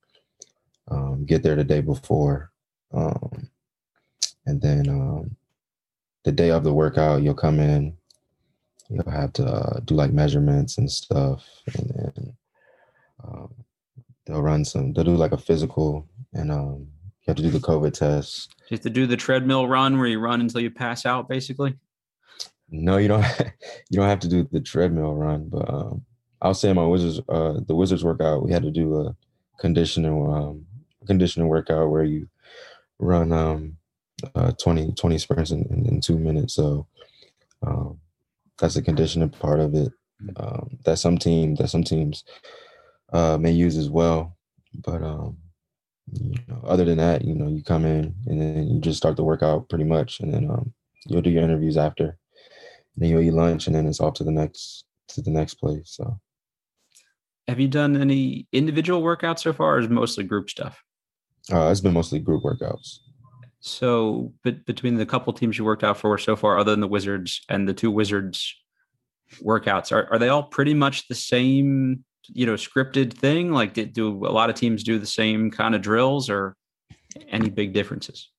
um, 0.90 1.26
get 1.26 1.42
there 1.42 1.56
the 1.56 1.64
day 1.64 1.80
before, 1.80 2.52
um, 2.92 3.48
and 4.46 4.62
then 4.62 4.88
um, 4.88 5.36
the 6.24 6.30
day 6.30 6.50
of 6.50 6.62
the 6.62 6.72
workout, 6.72 7.22
you'll 7.22 7.34
come 7.34 7.58
in, 7.58 7.96
you'll 8.90 9.10
have 9.10 9.32
to 9.34 9.46
uh, 9.46 9.80
do 9.84 9.94
like 9.94 10.12
measurements 10.12 10.78
and 10.78 10.90
stuff 10.90 11.46
and 11.74 11.90
then 11.94 12.36
um, 13.24 13.54
they'll 14.26 14.42
run 14.42 14.64
some 14.64 14.92
they'll 14.92 15.04
do 15.04 15.16
like 15.16 15.32
a 15.32 15.38
physical 15.38 16.06
and 16.32 16.50
um, 16.50 16.86
you 17.20 17.26
have 17.28 17.36
to 17.36 17.42
do 17.42 17.50
the 17.50 17.58
covid 17.58 17.92
test. 17.92 18.54
You 18.68 18.76
have 18.76 18.82
to 18.82 18.90
do 18.90 19.06
the 19.06 19.16
treadmill 19.16 19.68
run 19.68 19.98
where 19.98 20.08
you 20.08 20.20
run 20.20 20.40
until 20.40 20.60
you 20.60 20.70
pass 20.70 21.04
out 21.06 21.28
basically? 21.28 21.74
No 22.70 22.96
you 22.96 23.08
don't 23.08 23.24
you 23.90 23.96
don't 23.98 24.08
have 24.08 24.20
to 24.20 24.28
do 24.28 24.48
the 24.50 24.60
treadmill 24.60 25.14
run 25.14 25.48
but 25.48 25.68
um, 25.72 26.04
i'll 26.42 26.54
say 26.54 26.72
my 26.72 26.86
wizards 26.86 27.20
uh, 27.28 27.60
the 27.66 27.74
wizards 27.74 28.04
workout 28.04 28.42
we 28.42 28.52
had 28.52 28.62
to 28.62 28.70
do 28.70 29.00
a 29.00 29.16
conditioning 29.58 30.12
um, 30.12 30.64
conditioning 31.06 31.48
workout 31.48 31.90
where 31.90 32.04
you 32.04 32.28
run 32.98 33.32
um, 33.32 33.76
uh, 34.34 34.52
20 34.52 34.92
20 34.92 35.18
sprints 35.18 35.50
in, 35.50 35.64
in, 35.70 35.86
in 35.86 36.00
two 36.00 36.18
minutes 36.18 36.54
so 36.54 36.86
um, 37.66 37.98
that's 38.60 38.76
a 38.76 38.82
conditioning 38.82 39.30
part 39.30 39.58
of 39.58 39.74
it 39.74 39.92
um, 40.36 40.78
that 40.84 40.98
some 40.98 41.18
team 41.18 41.54
that 41.56 41.68
some 41.68 41.82
teams 41.82 42.24
uh, 43.12 43.36
may 43.38 43.50
use 43.50 43.76
as 43.76 43.88
well. 43.88 44.36
But 44.74 45.02
um, 45.02 45.38
you 46.12 46.34
know, 46.46 46.60
other 46.64 46.84
than 46.84 46.98
that, 46.98 47.24
you 47.24 47.34
know, 47.34 47.48
you 47.48 47.62
come 47.62 47.84
in 47.84 48.14
and 48.26 48.40
then 48.40 48.68
you 48.68 48.80
just 48.80 48.98
start 48.98 49.16
the 49.16 49.24
workout 49.24 49.68
pretty 49.68 49.84
much, 49.84 50.20
and 50.20 50.32
then 50.32 50.48
um, 50.50 50.72
you'll 51.06 51.22
do 51.22 51.30
your 51.30 51.42
interviews 51.42 51.76
after. 51.76 52.04
And 52.04 53.04
then 53.04 53.10
you'll 53.10 53.22
eat 53.22 53.32
lunch, 53.32 53.66
and 53.66 53.74
then 53.74 53.86
it's 53.86 54.00
off 54.00 54.14
to 54.14 54.24
the 54.24 54.30
next 54.30 54.84
to 55.08 55.22
the 55.22 55.30
next 55.30 55.54
place. 55.54 55.96
So, 55.96 56.20
have 57.48 57.58
you 57.58 57.68
done 57.68 58.00
any 58.00 58.46
individual 58.52 59.02
workouts 59.02 59.40
so 59.40 59.52
far, 59.52 59.76
or 59.76 59.78
is 59.80 59.88
mostly 59.88 60.24
group 60.24 60.50
stuff? 60.50 60.82
Uh, 61.52 61.70
it's 61.70 61.80
been 61.80 61.94
mostly 61.94 62.18
group 62.18 62.42
workouts. 62.42 62.98
So, 63.60 64.32
but 64.42 64.64
between 64.64 64.96
the 64.96 65.06
couple 65.06 65.32
teams 65.34 65.58
you 65.58 65.64
worked 65.64 65.84
out 65.84 65.98
for 65.98 66.16
so 66.16 66.34
far, 66.34 66.58
other 66.58 66.70
than 66.70 66.80
the 66.80 66.88
Wizards 66.88 67.42
and 67.48 67.68
the 67.68 67.74
two 67.74 67.90
Wizards 67.90 68.54
workouts, 69.42 69.92
are, 69.92 70.10
are 70.10 70.18
they 70.18 70.30
all 70.30 70.42
pretty 70.42 70.72
much 70.72 71.08
the 71.08 71.14
same, 71.14 72.04
you 72.26 72.46
know, 72.46 72.54
scripted 72.54 73.12
thing? 73.12 73.52
Like, 73.52 73.74
did, 73.74 73.92
do 73.92 74.08
a 74.08 74.32
lot 74.32 74.48
of 74.48 74.56
teams 74.56 74.82
do 74.82 74.98
the 74.98 75.06
same 75.06 75.50
kind 75.50 75.74
of 75.74 75.82
drills 75.82 76.30
or 76.30 76.56
any 77.28 77.50
big 77.50 77.74
differences? 77.74 78.30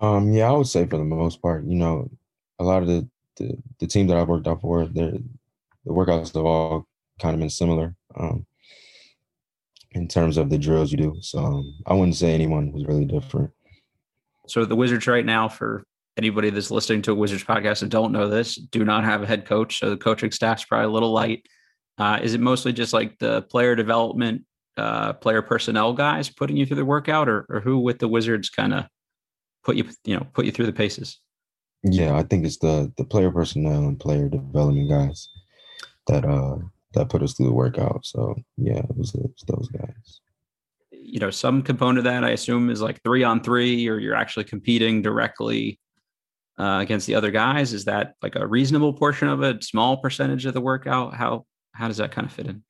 Um, 0.00 0.32
yeah, 0.32 0.48
I 0.48 0.52
would 0.52 0.66
say 0.66 0.86
for 0.86 0.96
the 0.96 1.04
most 1.04 1.42
part, 1.42 1.64
you 1.64 1.76
know, 1.76 2.10
a 2.58 2.64
lot 2.64 2.82
of 2.82 2.88
the, 2.88 3.08
the, 3.36 3.56
the 3.78 3.86
teams 3.86 4.08
that 4.10 4.16
I've 4.16 4.28
worked 4.28 4.48
out 4.48 4.62
for, 4.62 4.86
the 4.86 5.22
workouts 5.86 6.34
have 6.34 6.44
all 6.44 6.86
kind 7.20 7.34
of 7.34 7.40
been 7.40 7.50
similar 7.50 7.94
um, 8.16 8.46
in 9.92 10.08
terms 10.08 10.38
of 10.38 10.48
the 10.48 10.58
drills 10.58 10.92
you 10.92 10.98
do. 10.98 11.16
So 11.20 11.38
um, 11.38 11.74
I 11.86 11.92
wouldn't 11.92 12.16
say 12.16 12.32
anyone 12.32 12.72
was 12.72 12.86
really 12.86 13.04
different. 13.04 13.50
So 14.48 14.64
the 14.64 14.76
Wizards 14.76 15.06
right 15.06 15.24
now, 15.24 15.48
for 15.48 15.84
anybody 16.16 16.50
that's 16.50 16.70
listening 16.70 17.02
to 17.02 17.12
a 17.12 17.14
Wizards 17.14 17.44
podcast 17.44 17.82
and 17.82 17.90
don't 17.90 18.12
know 18.12 18.28
this, 18.28 18.56
do 18.56 18.84
not 18.84 19.04
have 19.04 19.22
a 19.22 19.26
head 19.26 19.46
coach. 19.46 19.78
So 19.78 19.90
the 19.90 19.96
coaching 19.96 20.30
staff's 20.30 20.64
probably 20.64 20.86
a 20.86 20.92
little 20.92 21.12
light. 21.12 21.46
Uh, 21.98 22.18
is 22.22 22.34
it 22.34 22.40
mostly 22.40 22.72
just 22.72 22.92
like 22.92 23.18
the 23.18 23.42
player 23.42 23.76
development, 23.76 24.42
uh, 24.76 25.12
player 25.14 25.42
personnel 25.42 25.92
guys 25.92 26.28
putting 26.28 26.56
you 26.56 26.66
through 26.66 26.76
the 26.76 26.84
workout, 26.84 27.28
or, 27.28 27.46
or 27.48 27.60
who 27.60 27.78
with 27.78 27.98
the 27.98 28.08
Wizards 28.08 28.50
kind 28.50 28.74
of 28.74 28.86
put 29.64 29.76
you 29.76 29.84
you 30.04 30.16
know 30.16 30.26
put 30.32 30.44
you 30.44 30.52
through 30.52 30.66
the 30.66 30.72
paces? 30.72 31.20
Yeah, 31.84 32.16
I 32.16 32.22
think 32.22 32.46
it's 32.46 32.58
the 32.58 32.92
the 32.96 33.04
player 33.04 33.30
personnel 33.30 33.86
and 33.88 34.00
player 34.00 34.28
development 34.28 34.88
guys 34.88 35.28
that 36.06 36.24
uh 36.24 36.56
that 36.94 37.08
put 37.08 37.22
us 37.22 37.34
through 37.34 37.46
the 37.46 37.52
workout. 37.52 38.04
So 38.04 38.34
yeah, 38.56 38.78
it 38.78 38.96
was, 38.96 39.14
it 39.14 39.22
was 39.22 39.44
those 39.46 39.68
guys. 39.68 40.20
You 41.04 41.20
know, 41.20 41.30
some 41.30 41.62
component 41.62 41.98
of 41.98 42.04
that 42.04 42.24
I 42.24 42.30
assume 42.30 42.70
is 42.70 42.80
like 42.80 43.02
three 43.02 43.24
on 43.24 43.42
three, 43.42 43.88
or 43.88 43.98
you're 43.98 44.14
actually 44.14 44.44
competing 44.44 45.02
directly 45.02 45.78
uh, 46.58 46.78
against 46.80 47.06
the 47.06 47.14
other 47.14 47.30
guys. 47.30 47.72
Is 47.72 47.84
that 47.86 48.14
like 48.22 48.36
a 48.36 48.46
reasonable 48.46 48.92
portion 48.92 49.28
of 49.28 49.42
it? 49.42 49.64
Small 49.64 49.96
percentage 49.96 50.46
of 50.46 50.54
the 50.54 50.60
workout? 50.60 51.14
How 51.14 51.44
how 51.72 51.88
does 51.88 51.96
that 51.96 52.12
kind 52.12 52.26
of 52.26 52.32
fit 52.32 52.46
in? 52.46 52.62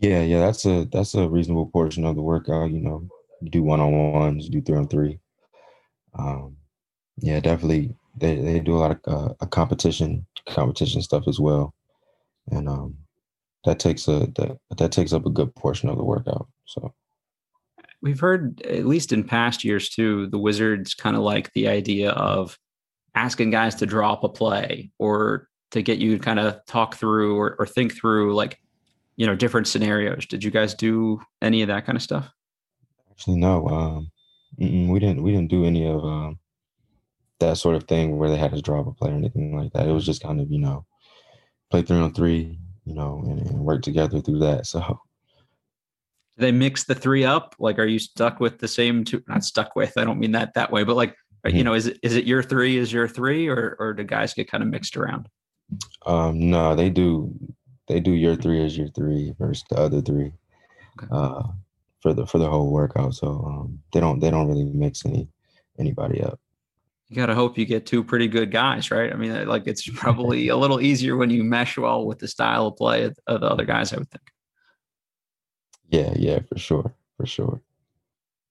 Yeah, 0.00 0.22
yeah, 0.22 0.40
that's 0.40 0.64
a 0.64 0.86
that's 0.92 1.14
a 1.14 1.28
reasonable 1.28 1.66
portion 1.66 2.04
of 2.04 2.16
the 2.16 2.22
workout. 2.22 2.70
You 2.70 2.80
know, 2.80 3.08
you 3.42 3.50
do 3.50 3.62
one 3.62 3.80
on 3.80 4.12
ones, 4.12 4.48
do 4.48 4.62
three 4.62 4.78
on 4.78 4.88
three. 4.88 5.18
Um, 6.18 6.56
yeah, 7.18 7.40
definitely. 7.40 7.94
They 8.16 8.36
they 8.36 8.60
do 8.60 8.76
a 8.76 8.78
lot 8.78 8.90
of 8.92 8.98
uh, 9.06 9.34
a 9.40 9.46
competition 9.46 10.26
competition 10.48 11.02
stuff 11.02 11.24
as 11.28 11.38
well, 11.38 11.74
and 12.50 12.68
um, 12.68 12.96
that 13.64 13.78
takes 13.78 14.08
a 14.08 14.20
that 14.36 14.58
that 14.78 14.92
takes 14.92 15.12
up 15.12 15.26
a 15.26 15.30
good 15.30 15.54
portion 15.54 15.88
of 15.88 15.96
the 15.96 16.04
workout. 16.04 16.48
So 16.64 16.94
we've 18.02 18.20
heard 18.20 18.62
at 18.62 18.86
least 18.86 19.12
in 19.12 19.24
past 19.24 19.64
years 19.64 19.88
too, 19.88 20.26
the 20.28 20.38
Wizards 20.38 20.94
kind 20.94 21.16
of 21.16 21.22
like 21.22 21.52
the 21.52 21.68
idea 21.68 22.10
of 22.12 22.58
asking 23.14 23.50
guys 23.50 23.74
to 23.76 23.86
drop 23.86 24.24
a 24.24 24.28
play 24.28 24.90
or 24.98 25.48
to 25.70 25.82
get 25.82 25.98
you 25.98 26.16
to 26.16 26.22
kind 26.22 26.38
of 26.38 26.58
talk 26.66 26.96
through 26.96 27.36
or, 27.38 27.56
or 27.58 27.66
think 27.66 27.94
through 27.94 28.34
like 28.34 28.58
you 29.16 29.26
know 29.26 29.34
different 29.34 29.66
scenarios. 29.66 30.26
Did 30.26 30.42
you 30.42 30.50
guys 30.50 30.74
do 30.74 31.20
any 31.42 31.62
of 31.62 31.68
that 31.68 31.84
kind 31.84 31.96
of 31.96 32.02
stuff? 32.02 32.30
Actually, 33.10 33.36
no. 33.36 33.68
Um, 33.68 34.10
we 34.58 34.98
didn't. 34.98 35.22
We 35.22 35.32
didn't 35.32 35.50
do 35.50 35.64
any 35.64 35.86
of 35.86 36.04
um, 36.04 36.38
that 37.38 37.58
sort 37.58 37.76
of 37.76 37.84
thing 37.84 38.16
where 38.16 38.30
they 38.30 38.36
had 38.36 38.52
to 38.52 38.62
drop 38.62 38.86
a 38.86 38.92
play 38.92 39.10
or 39.10 39.14
anything 39.14 39.56
like 39.56 39.72
that. 39.72 39.88
It 39.88 39.92
was 39.92 40.06
just 40.06 40.22
kind 40.22 40.40
of 40.40 40.50
you 40.50 40.58
know 40.58 40.86
play 41.70 41.82
three 41.82 41.98
on 41.98 42.14
three, 42.14 42.58
you 42.84 42.94
know, 42.94 43.22
and, 43.26 43.40
and 43.46 43.60
work 43.60 43.82
together 43.82 44.20
through 44.20 44.40
that. 44.40 44.66
So 44.66 45.00
they 46.40 46.52
mix 46.52 46.84
the 46.84 46.94
three 46.94 47.24
up? 47.24 47.54
Like, 47.58 47.78
are 47.78 47.86
you 47.86 47.98
stuck 47.98 48.40
with 48.40 48.58
the 48.58 48.68
same 48.68 49.04
two? 49.04 49.22
Not 49.28 49.44
stuck 49.44 49.76
with. 49.76 49.96
I 49.96 50.04
don't 50.04 50.18
mean 50.18 50.32
that 50.32 50.54
that 50.54 50.72
way, 50.72 50.84
but 50.84 50.96
like, 50.96 51.14
mm-hmm. 51.46 51.56
you 51.56 51.64
know, 51.64 51.74
is 51.74 51.86
it 51.86 51.98
is 52.02 52.16
it 52.16 52.24
your 52.24 52.42
three 52.42 52.76
is 52.76 52.92
your 52.92 53.08
three, 53.08 53.48
or 53.48 53.76
or 53.78 53.94
do 53.94 54.04
guys 54.04 54.34
get 54.34 54.50
kind 54.50 54.62
of 54.62 54.68
mixed 54.68 54.96
around? 54.96 55.28
Um, 56.06 56.50
no, 56.50 56.74
they 56.74 56.90
do. 56.90 57.32
They 57.86 58.00
do 58.00 58.12
your 58.12 58.36
three 58.36 58.64
as 58.64 58.76
your 58.76 58.88
three 58.88 59.34
versus 59.38 59.64
the 59.70 59.76
other 59.76 60.00
three. 60.00 60.32
Okay. 60.98 61.08
Uh, 61.10 61.42
for 62.00 62.14
the 62.14 62.26
for 62.26 62.38
the 62.38 62.48
whole 62.48 62.70
workout. 62.70 63.14
So 63.14 63.44
um, 63.46 63.80
they 63.92 64.00
don't 64.00 64.20
they 64.20 64.30
don't 64.30 64.48
really 64.48 64.64
mix 64.64 65.04
any 65.04 65.28
anybody 65.78 66.22
up. 66.22 66.40
You 67.08 67.16
gotta 67.16 67.34
hope 67.34 67.58
you 67.58 67.66
get 67.66 67.86
two 67.86 68.04
pretty 68.04 68.28
good 68.28 68.50
guys, 68.50 68.90
right? 68.90 69.12
I 69.12 69.16
mean, 69.16 69.46
like 69.46 69.66
it's 69.66 69.88
probably 69.94 70.48
a 70.48 70.56
little 70.56 70.80
easier 70.80 71.16
when 71.16 71.30
you 71.30 71.44
mesh 71.44 71.76
well 71.76 72.06
with 72.06 72.18
the 72.18 72.28
style 72.28 72.68
of 72.68 72.76
play 72.76 73.04
of, 73.04 73.18
of 73.26 73.40
the 73.40 73.46
other 73.46 73.64
guys. 73.64 73.92
I 73.92 73.98
would 73.98 74.10
think. 74.10 74.22
Yeah, 75.90 76.12
yeah, 76.16 76.38
for 76.48 76.58
sure, 76.58 76.94
for 77.16 77.26
sure. 77.26 77.60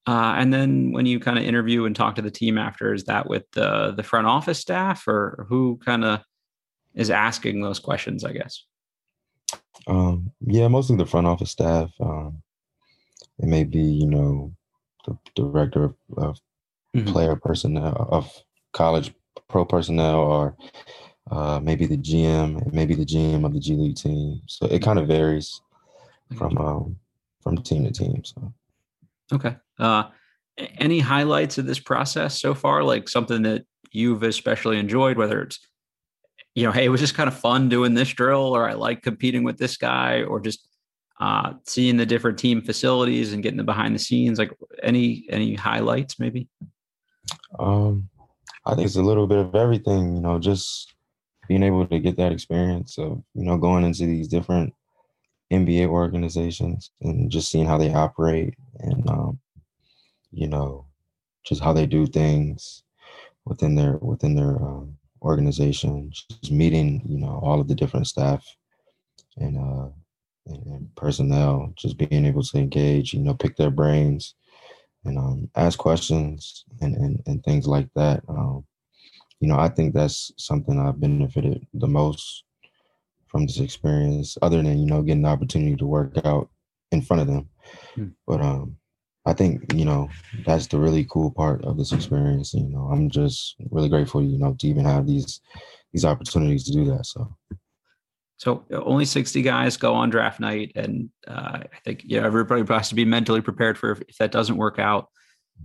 Uh, 0.07 0.35
and 0.37 0.53
then 0.53 0.91
when 0.91 1.05
you 1.05 1.19
kind 1.19 1.37
of 1.37 1.45
interview 1.45 1.85
and 1.85 1.95
talk 1.95 2.15
to 2.15 2.21
the 2.21 2.31
team 2.31 2.57
after, 2.57 2.93
is 2.93 3.03
that 3.05 3.29
with 3.29 3.49
the 3.51 3.93
the 3.95 4.03
front 4.03 4.27
office 4.27 4.59
staff 4.59 5.07
or 5.07 5.45
who 5.49 5.79
kind 5.85 6.03
of 6.03 6.21
is 6.95 7.09
asking 7.09 7.61
those 7.61 7.79
questions? 7.79 8.23
I 8.23 8.33
guess. 8.33 8.63
Um, 9.87 10.31
yeah, 10.41 10.67
mostly 10.67 10.97
the 10.97 11.05
front 11.05 11.27
office 11.27 11.51
staff. 11.51 11.91
Um, 11.99 12.41
it 13.37 13.47
may 13.47 13.63
be, 13.63 13.81
you 13.81 14.07
know, 14.07 14.53
the 15.05 15.17
director 15.35 15.83
of, 15.83 15.95
of 16.17 16.39
mm-hmm. 16.95 17.11
player 17.11 17.35
personnel 17.35 18.07
of 18.11 18.31
college 18.73 19.13
pro 19.47 19.65
personnel, 19.65 20.19
or 20.19 20.57
uh, 21.31 21.59
maybe 21.61 21.85
the 21.85 21.97
GM, 21.97 22.73
maybe 22.73 22.95
the 22.95 23.05
GM 23.05 23.45
of 23.45 23.53
the 23.53 23.59
G 23.59 23.75
League 23.75 23.95
team. 23.95 24.41
So 24.47 24.65
it 24.65 24.81
kind 24.81 24.99
of 24.99 25.07
varies 25.07 25.61
from 26.35 26.57
um, 26.57 26.95
from 27.41 27.57
team 27.57 27.85
to 27.85 27.91
team. 27.91 28.23
So, 28.23 28.53
okay. 29.33 29.55
Uh, 29.77 30.05
any 30.77 30.99
highlights 30.99 31.57
of 31.57 31.65
this 31.65 31.79
process 31.79 32.39
so 32.39 32.53
far? 32.53 32.83
Like 32.83 33.07
something 33.07 33.43
that 33.43 33.65
you've 33.91 34.23
especially 34.23 34.77
enjoyed, 34.77 35.17
whether 35.17 35.41
it's 35.41 35.59
you 36.55 36.65
know, 36.65 36.71
hey, 36.71 36.85
it 36.85 36.89
was 36.89 36.99
just 36.99 37.15
kind 37.15 37.27
of 37.27 37.37
fun 37.37 37.69
doing 37.69 37.93
this 37.93 38.09
drill, 38.09 38.55
or 38.55 38.69
I 38.69 38.73
like 38.73 39.01
competing 39.01 39.43
with 39.43 39.57
this 39.57 39.77
guy, 39.77 40.23
or 40.23 40.39
just 40.39 40.67
uh, 41.19 41.53
seeing 41.65 41.97
the 41.97 42.05
different 42.05 42.37
team 42.37 42.61
facilities 42.61 43.33
and 43.33 43.43
getting 43.43 43.57
the 43.57 43.63
behind 43.63 43.95
the 43.95 43.99
scenes. 43.99 44.39
Like 44.39 44.51
any 44.83 45.25
any 45.29 45.55
highlights, 45.55 46.19
maybe? 46.19 46.49
Um, 47.57 48.09
I 48.65 48.75
think 48.75 48.87
it's 48.87 48.95
a 48.95 49.01
little 49.01 49.27
bit 49.27 49.37
of 49.37 49.55
everything. 49.55 50.15
You 50.15 50.21
know, 50.21 50.39
just 50.39 50.93
being 51.47 51.63
able 51.63 51.85
to 51.87 51.99
get 51.99 52.17
that 52.17 52.31
experience 52.31 52.97
of 52.97 53.23
you 53.33 53.45
know 53.45 53.57
going 53.57 53.85
into 53.85 54.05
these 54.05 54.27
different 54.27 54.73
NBA 55.51 55.87
organizations 55.87 56.91
and 57.01 57.31
just 57.31 57.49
seeing 57.49 57.65
how 57.65 57.77
they 57.77 57.93
operate 57.93 58.55
and 58.79 59.09
um, 59.09 59.39
you 60.31 60.47
know 60.47 60.85
just 61.43 61.61
how 61.61 61.73
they 61.73 61.85
do 61.85 62.05
things 62.05 62.83
within 63.45 63.75
their 63.75 63.97
within 63.97 64.35
their 64.35 64.55
um, 64.57 64.97
organization. 65.21 66.11
Just 66.11 66.51
meeting 66.51 67.01
you 67.05 67.17
know 67.17 67.39
all 67.43 67.59
of 67.59 67.67
the 67.67 67.75
different 67.75 68.07
staff 68.07 68.45
and 69.37 69.57
uh, 69.57 69.89
and, 70.47 70.65
and, 70.67 70.95
personnel. 70.95 71.73
Just 71.75 71.97
being 71.97 72.25
able 72.25 72.43
to 72.43 72.57
engage, 72.57 73.13
you 73.13 73.19
know, 73.19 73.33
pick 73.33 73.55
their 73.55 73.71
brains 73.71 74.35
and 75.05 75.17
um, 75.17 75.49
ask 75.55 75.79
questions 75.79 76.65
and, 76.81 76.95
and 76.95 77.23
and 77.25 77.43
things 77.43 77.67
like 77.67 77.89
that. 77.95 78.21
Um, 78.29 78.65
you 79.39 79.47
know, 79.47 79.57
I 79.57 79.69
think 79.69 79.93
that's 79.93 80.31
something 80.37 80.79
I've 80.79 80.99
benefited 80.99 81.65
the 81.73 81.87
most 81.87 82.43
from 83.29 83.45
this 83.45 83.59
experience, 83.59 84.37
other 84.41 84.61
than 84.61 84.79
you 84.79 84.85
know 84.85 85.01
getting 85.01 85.23
the 85.23 85.29
opportunity 85.29 85.75
to 85.75 85.85
work 85.85 86.13
out 86.25 86.49
in 86.91 87.01
front 87.01 87.21
of 87.21 87.27
them. 87.27 87.49
Hmm. 87.95 88.07
But 88.27 88.41
um, 88.41 88.77
I 89.25 89.33
think 89.33 89.73
you 89.73 89.85
know 89.85 90.09
that's 90.45 90.67
the 90.67 90.79
really 90.79 91.05
cool 91.05 91.31
part 91.31 91.63
of 91.63 91.77
this 91.77 91.91
experience. 91.91 92.53
You 92.53 92.63
know, 92.63 92.89
I'm 92.91 93.09
just 93.09 93.55
really 93.69 93.89
grateful, 93.89 94.23
you 94.23 94.37
know, 94.37 94.55
to 94.59 94.67
even 94.67 94.85
have 94.85 95.05
these 95.07 95.41
these 95.93 96.05
opportunities 96.05 96.63
to 96.65 96.71
do 96.73 96.85
that. 96.85 97.05
So. 97.05 97.35
So 98.37 98.63
only 98.71 99.03
60 99.03 99.41
guys 99.41 99.75
go 99.75 99.93
on 99.93 100.09
draft 100.09 100.39
night, 100.39 100.71
and 100.73 101.09
uh, 101.27 101.59
I 101.61 101.79
think 101.83 102.03
you 102.05 102.21
know 102.21 102.25
everybody 102.25 102.63
has 102.73 102.87
to 102.87 102.95
be 102.95 103.03
mentally 103.03 103.41
prepared 103.41 103.77
for 103.77 103.91
if, 103.91 104.01
if 104.07 104.17
that 104.17 104.31
doesn't 104.31 104.55
work 104.55 104.79
out. 104.79 105.09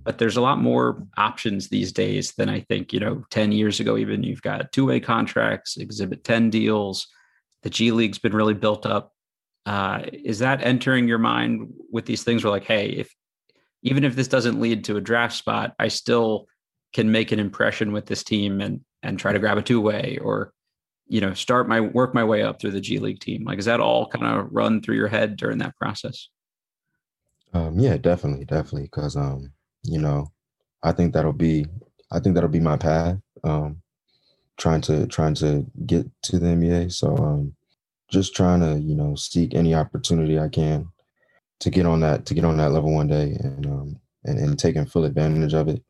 But 0.03 0.19
there's 0.19 0.37
a 0.37 0.41
lot 0.41 0.59
more 0.59 1.07
options 1.17 1.69
these 1.69 1.93
days 1.93 2.33
than 2.33 2.49
I 2.49 2.63
think 2.63 2.93
you 2.93 2.99
know 2.99 3.25
10 3.31 3.53
years 3.53 3.79
ago. 3.79 3.97
Even 3.97 4.25
you've 4.25 4.43
got 4.43 4.73
two-way 4.73 4.99
contracts, 4.99 5.77
Exhibit 5.77 6.25
10 6.25 6.51
deals, 6.51 7.07
the 7.65 7.71
G 7.71 7.91
League's 7.91 8.19
been 8.19 8.37
really 8.37 8.55
built 8.55 8.87
up. 8.87 9.13
Uh, 9.67 10.03
is 10.13 10.39
that 10.39 10.63
entering 10.63 11.09
your 11.09 11.19
mind 11.19 11.73
with 11.91 12.05
these 12.05 12.23
things? 12.23 12.45
Where 12.45 12.51
like, 12.51 12.65
hey, 12.65 12.91
if 12.91 13.13
even 13.83 14.05
if 14.05 14.15
this 14.15 14.29
doesn't 14.29 14.61
lead 14.61 14.85
to 14.85 14.97
a 14.97 15.01
draft 15.01 15.35
spot, 15.35 15.75
I 15.79 15.89
still 15.89 16.47
can 16.93 17.11
make 17.11 17.33
an 17.33 17.41
impression 17.41 17.93
with 17.93 18.07
this 18.07 18.23
team 18.23 18.61
and 18.61 18.83
and 19.03 19.19
try 19.19 19.33
to 19.33 19.39
grab 19.39 19.59
a 19.59 19.63
two 19.63 19.81
way 19.81 20.19
or 20.23 20.53
you 21.07 21.21
know 21.21 21.35
start 21.35 21.69
my 21.69 21.81
work 21.81 22.15
my 22.15 22.23
way 22.23 22.43
up 22.43 22.61
through 22.61 22.73
the 22.73 22.81
G 22.81 22.99
League 22.99 23.21
team. 23.21 23.45
Like, 23.45 23.59
is 23.59 23.65
that 23.65 23.81
all 23.81 24.07
kind 24.07 24.27
of 24.27 24.49
run 24.53 24.83
through 24.83 24.97
your 24.97 25.09
head 25.09 25.37
during 25.37 25.59
that 25.59 25.77
process? 25.77 26.29
Um, 27.55 27.79
yeah, 27.79 27.97
definitely, 27.97 28.45
definitely, 28.45 28.85
because 28.85 29.17
um, 29.17 29.53
you 29.83 29.99
know, 29.99 30.31
I 30.83 30.93
think 30.93 31.15
that'll 31.15 31.33
be 31.33 31.65
I 32.13 32.21
think 32.21 32.35
that'll 32.35 32.51
be 32.51 32.61
my 32.61 32.77
path. 32.77 33.17
Um, 33.43 33.81
trying 34.57 34.81
to 34.83 35.07
trying 35.07 35.35
to 35.35 35.67
get 35.87 36.07
to 36.23 36.39
the 36.39 36.47
NBA. 36.47 36.93
So 36.93 37.17
um, 37.17 37.55
just 38.11 38.35
trying 38.35 38.61
to 38.61 38.81
you 38.81 38.95
know 38.95 39.15
seek 39.15 39.55
any 39.55 39.75
opportunity 39.75 40.39
I 40.39 40.49
can 40.49 40.89
to 41.61 41.71
get 41.71 41.87
on 41.87 42.01
that 42.01 42.27
to 42.27 42.35
get 42.35 42.45
on 42.45 42.57
that 42.59 42.73
level 42.73 42.95
one 42.95 43.09
day 43.09 43.37
and 43.41 43.67
um, 43.67 44.01
and, 44.25 44.39
and 44.39 44.59
taking 44.59 44.87
full 44.87 45.05
advantage 45.05 45.55
of 45.55 45.69
it 45.69 45.83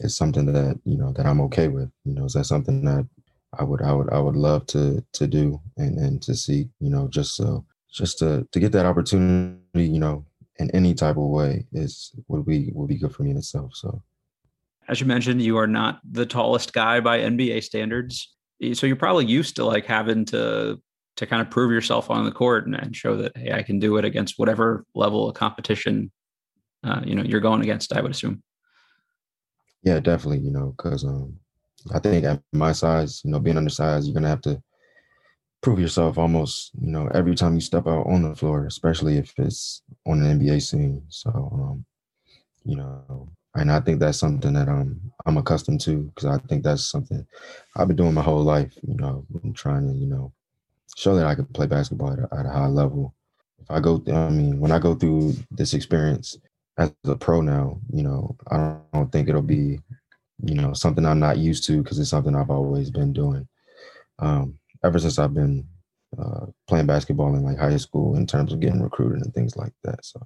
is 0.00 0.16
something 0.16 0.46
that 0.46 0.80
you 0.84 0.96
know 0.96 1.12
that 1.12 1.26
I'm 1.26 1.40
okay 1.42 1.68
with. 1.68 1.90
You 2.04 2.14
know, 2.14 2.24
is 2.24 2.34
that 2.34 2.44
something 2.44 2.84
that 2.84 3.06
I 3.58 3.64
would 3.64 3.82
I 3.82 3.92
would 3.92 4.10
I 4.12 4.18
would 4.18 4.36
love 4.36 4.66
to 4.68 5.04
to 5.14 5.26
do 5.26 5.60
and 5.76 5.98
and 5.98 6.22
to 6.22 6.34
see 6.34 6.68
you 6.80 6.90
know 6.90 7.08
just 7.08 7.36
so 7.36 7.64
just 7.92 8.18
to 8.18 8.46
to 8.52 8.60
get 8.60 8.72
that 8.72 8.86
opportunity 8.86 9.58
you 9.74 9.98
know 9.98 10.24
in 10.58 10.70
any 10.72 10.94
type 10.94 11.16
of 11.16 11.28
way 11.28 11.66
is 11.72 12.12
would 12.28 12.44
be 12.44 12.70
would 12.74 12.88
be 12.88 12.98
good 12.98 13.14
for 13.14 13.22
me 13.22 13.30
in 13.30 13.36
itself. 13.36 13.72
So 13.74 14.02
as 14.88 15.00
you 15.00 15.06
mentioned, 15.06 15.42
you 15.42 15.58
are 15.58 15.66
not 15.66 16.00
the 16.08 16.26
tallest 16.26 16.72
guy 16.72 17.00
by 17.00 17.20
NBA 17.20 17.62
standards. 17.62 18.34
So 18.72 18.86
you're 18.86 18.96
probably 18.96 19.26
used 19.26 19.56
to 19.56 19.64
like 19.64 19.86
having 19.86 20.24
to 20.26 20.80
to 21.16 21.26
kind 21.26 21.42
of 21.42 21.50
prove 21.50 21.72
yourself 21.72 22.10
on 22.10 22.24
the 22.24 22.30
court 22.30 22.66
and, 22.66 22.76
and 22.76 22.94
show 22.94 23.16
that 23.16 23.36
hey, 23.36 23.52
I 23.52 23.62
can 23.62 23.80
do 23.80 23.96
it 23.96 24.04
against 24.04 24.38
whatever 24.38 24.84
level 24.94 25.28
of 25.28 25.34
competition 25.34 26.12
uh, 26.84 27.00
you 27.04 27.14
know 27.14 27.22
you're 27.22 27.40
going 27.40 27.62
against. 27.62 27.92
I 27.92 28.00
would 28.00 28.12
assume. 28.12 28.42
Yeah, 29.82 30.00
definitely. 30.00 30.40
You 30.40 30.50
know, 30.50 30.74
because 30.76 31.04
um, 31.04 31.38
I 31.92 31.98
think 31.98 32.24
at 32.24 32.42
my 32.52 32.72
size, 32.72 33.22
you 33.24 33.30
know, 33.30 33.40
being 33.40 33.56
undersized, 33.56 34.06
you're 34.06 34.14
gonna 34.14 34.28
have 34.28 34.42
to 34.42 34.62
prove 35.60 35.80
yourself 35.80 36.18
almost, 36.18 36.70
you 36.80 36.90
know, 36.90 37.08
every 37.14 37.34
time 37.34 37.54
you 37.54 37.60
step 37.60 37.86
out 37.86 38.06
on 38.06 38.22
the 38.22 38.34
floor, 38.34 38.66
especially 38.66 39.18
if 39.18 39.32
it's 39.38 39.82
on 40.06 40.22
an 40.22 40.38
NBA 40.38 40.62
scene. 40.62 41.02
So, 41.08 41.30
um, 41.30 41.84
you 42.64 42.76
know, 42.76 43.28
and 43.58 43.70
I 43.70 43.80
think 43.80 44.00
that's 44.00 44.18
something 44.18 44.52
that 44.54 44.68
I'm 44.68 45.00
I'm 45.26 45.36
accustomed 45.36 45.80
to 45.82 46.04
because 46.14 46.26
I 46.26 46.38
think 46.46 46.62
that's 46.62 46.90
something 46.90 47.26
I've 47.76 47.88
been 47.88 47.96
doing 47.96 48.14
my 48.14 48.22
whole 48.22 48.42
life. 48.42 48.72
You 48.86 48.94
know, 48.94 49.24
I'm 49.42 49.52
trying 49.52 49.86
to 49.88 49.94
you 49.94 50.06
know 50.06 50.32
show 50.96 51.14
that 51.14 51.26
I 51.26 51.34
can 51.34 51.46
play 51.46 51.66
basketball 51.66 52.12
at 52.12 52.18
a, 52.18 52.28
at 52.38 52.46
a 52.46 52.50
high 52.50 52.66
level. 52.66 53.14
If 53.60 53.70
I 53.70 53.80
go, 53.80 54.02
I 54.08 54.30
mean, 54.30 54.60
when 54.60 54.72
I 54.72 54.78
go 54.78 54.94
through 54.94 55.34
this 55.50 55.74
experience 55.74 56.36
as 56.78 56.92
a 57.04 57.16
pro 57.16 57.40
now, 57.40 57.80
you 57.92 58.02
know, 58.02 58.36
I 58.50 58.56
don't, 58.56 58.82
I 58.92 58.98
don't 58.98 59.12
think 59.12 59.28
it'll 59.28 59.42
be, 59.42 59.80
you 60.44 60.54
know, 60.54 60.72
something 60.72 61.04
I'm 61.04 61.20
not 61.20 61.38
used 61.38 61.64
to 61.66 61.82
because 61.82 61.98
it's 61.98 62.10
something 62.10 62.34
I've 62.34 62.50
always 62.50 62.90
been 62.90 63.12
doing. 63.12 63.46
Um, 64.20 64.58
ever 64.84 64.98
since 64.98 65.18
I've 65.18 65.34
been 65.34 65.66
uh, 66.18 66.46
playing 66.66 66.86
basketball 66.86 67.34
in 67.34 67.42
like 67.42 67.58
high 67.58 67.76
school 67.76 68.16
in 68.16 68.26
terms 68.26 68.52
of 68.52 68.60
getting 68.60 68.80
recruited 68.80 69.22
and 69.22 69.34
things 69.34 69.56
like 69.56 69.72
that. 69.84 70.04
So 70.04 70.24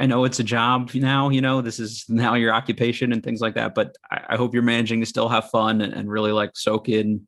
I, 0.00 0.06
know 0.06 0.24
it's 0.24 0.40
a 0.40 0.44
job 0.44 0.94
now, 0.94 1.28
you 1.28 1.40
know, 1.40 1.60
this 1.60 1.78
is 1.78 2.04
now 2.08 2.34
your 2.34 2.52
occupation 2.52 3.12
and 3.12 3.22
things 3.22 3.40
like 3.40 3.54
that, 3.54 3.74
but 3.74 3.96
I, 4.10 4.22
I 4.30 4.36
hope 4.36 4.54
you're 4.54 4.62
managing 4.62 5.00
to 5.00 5.06
still 5.06 5.28
have 5.28 5.50
fun 5.50 5.80
and, 5.80 5.92
and 5.92 6.10
really 6.10 6.32
like 6.32 6.50
soak 6.54 6.88
in 6.88 7.26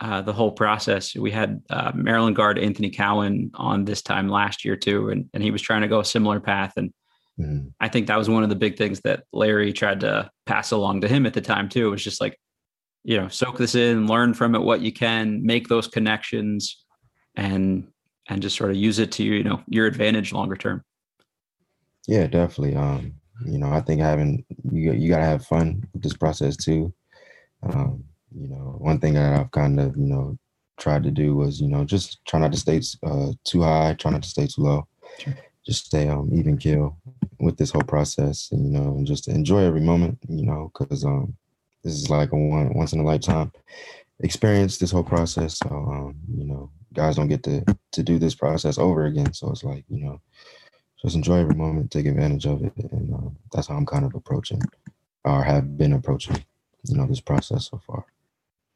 uh, 0.00 0.22
the 0.22 0.32
whole 0.32 0.52
process. 0.52 1.14
We 1.14 1.30
had 1.30 1.62
uh, 1.70 1.92
Maryland 1.94 2.36
guard 2.36 2.58
Anthony 2.58 2.90
Cowan 2.90 3.50
on 3.54 3.84
this 3.84 4.02
time 4.02 4.28
last 4.28 4.64
year 4.64 4.76
too, 4.76 5.10
and, 5.10 5.28
and 5.32 5.42
he 5.42 5.50
was 5.50 5.62
trying 5.62 5.82
to 5.82 5.88
go 5.88 6.00
a 6.00 6.04
similar 6.04 6.40
path. 6.40 6.74
And 6.76 6.92
mm. 7.38 7.72
I 7.80 7.88
think 7.88 8.06
that 8.06 8.18
was 8.18 8.28
one 8.28 8.42
of 8.42 8.48
the 8.48 8.56
big 8.56 8.76
things 8.76 9.00
that 9.00 9.24
Larry 9.32 9.72
tried 9.72 10.00
to 10.00 10.30
pass 10.44 10.70
along 10.70 11.00
to 11.02 11.08
him 11.08 11.26
at 11.26 11.34
the 11.34 11.40
time 11.40 11.68
too. 11.68 11.88
It 11.88 11.90
was 11.90 12.04
just 12.04 12.20
like, 12.20 12.38
you 13.04 13.16
know, 13.16 13.28
soak 13.28 13.56
this 13.56 13.74
in, 13.74 14.06
learn 14.06 14.34
from 14.34 14.54
it 14.54 14.62
what 14.62 14.80
you 14.80 14.92
can, 14.92 15.44
make 15.44 15.68
those 15.68 15.86
connections, 15.86 16.84
and 17.36 17.88
and 18.28 18.42
just 18.42 18.56
sort 18.56 18.70
of 18.70 18.76
use 18.76 18.98
it 18.98 19.12
to 19.12 19.22
you 19.22 19.44
know 19.44 19.62
your 19.68 19.86
advantage 19.86 20.32
longer 20.32 20.56
term. 20.56 20.82
Yeah, 22.06 22.26
definitely. 22.26 22.76
Um, 22.76 23.14
you 23.44 23.58
know, 23.58 23.70
I 23.70 23.80
think 23.80 24.00
having 24.00 24.44
you 24.70 24.92
you 24.92 25.10
gotta 25.10 25.24
have 25.24 25.44
fun 25.44 25.86
with 25.92 26.02
this 26.02 26.16
process 26.16 26.56
too. 26.56 26.92
Um, 27.62 28.04
you 28.34 28.48
know, 28.48 28.76
one 28.78 28.98
thing 28.98 29.14
that 29.14 29.40
I've 29.40 29.50
kind 29.50 29.80
of, 29.80 29.96
you 29.96 30.06
know, 30.06 30.38
tried 30.78 31.02
to 31.04 31.10
do 31.10 31.34
was, 31.36 31.60
you 31.60 31.68
know, 31.68 31.84
just 31.84 32.24
try 32.26 32.38
not 32.38 32.52
to 32.52 32.58
stay 32.58 32.80
uh, 33.04 33.32
too 33.44 33.62
high, 33.62 33.94
try 33.94 34.10
not 34.10 34.22
to 34.22 34.28
stay 34.28 34.46
too 34.46 34.62
low. 34.62 34.86
Sure. 35.18 35.34
Just 35.64 35.86
stay 35.86 36.08
um, 36.08 36.30
even 36.32 36.58
kill 36.58 36.96
with 37.40 37.56
this 37.56 37.70
whole 37.72 37.82
process, 37.82 38.50
and, 38.52 38.72
you 38.72 38.78
know, 38.78 38.96
and 38.96 39.06
just 39.06 39.26
enjoy 39.26 39.64
every 39.64 39.80
moment, 39.80 40.18
you 40.28 40.46
know, 40.46 40.70
because 40.72 41.04
um, 41.04 41.34
this 41.82 41.94
is 41.94 42.08
like 42.08 42.32
a 42.32 42.36
one 42.36 42.72
once 42.74 42.92
in 42.92 43.00
a 43.00 43.04
lifetime 43.04 43.50
experience. 44.20 44.78
This 44.78 44.92
whole 44.92 45.02
process, 45.02 45.58
so 45.58 45.68
um, 45.68 46.14
you 46.36 46.44
know, 46.44 46.70
guys 46.94 47.16
don't 47.16 47.28
get 47.28 47.42
to 47.44 47.64
to 47.92 48.02
do 48.02 48.18
this 48.18 48.34
process 48.34 48.78
over 48.78 49.06
again. 49.06 49.32
So 49.32 49.50
it's 49.50 49.64
like, 49.64 49.84
you 49.88 50.04
know, 50.04 50.20
just 51.02 51.16
enjoy 51.16 51.38
every 51.38 51.54
moment, 51.54 51.90
take 51.90 52.06
advantage 52.06 52.46
of 52.46 52.64
it, 52.64 52.72
and 52.76 53.14
uh, 53.14 53.30
that's 53.52 53.68
how 53.68 53.76
I'm 53.76 53.86
kind 53.86 54.04
of 54.04 54.14
approaching, 54.14 54.62
or 55.24 55.42
have 55.42 55.76
been 55.76 55.92
approaching, 55.92 56.44
you 56.84 56.96
know, 56.96 57.06
this 57.06 57.20
process 57.20 57.68
so 57.70 57.80
far. 57.86 58.06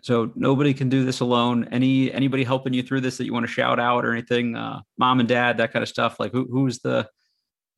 So 0.03 0.33
nobody 0.35 0.75
can 0.75 0.89
do 0.89 1.05
this 1.05 1.21
alone. 1.21 1.69
Any 1.71 2.13
anybody 2.13 2.45
helping 2.45 2.73
you 2.73 2.83
through 2.83 3.03
this 3.03 3.19
that 3.19 3.27
you 3.27 3.33
want 3.33 3.47
to 3.47 3.53
shout 3.53 3.79
out 3.79 4.05
or 4.05 4.13
anything? 4.13 4.57
Uh, 4.57 4.81
mom 4.99 5.21
and 5.21 5.29
dad, 5.29 5.59
that 5.59 5.73
kind 5.73 5.83
of 5.83 5.89
stuff. 5.89 6.19
Like 6.19 6.33
who 6.33 6.47
who's 6.51 6.79
the 6.81 7.09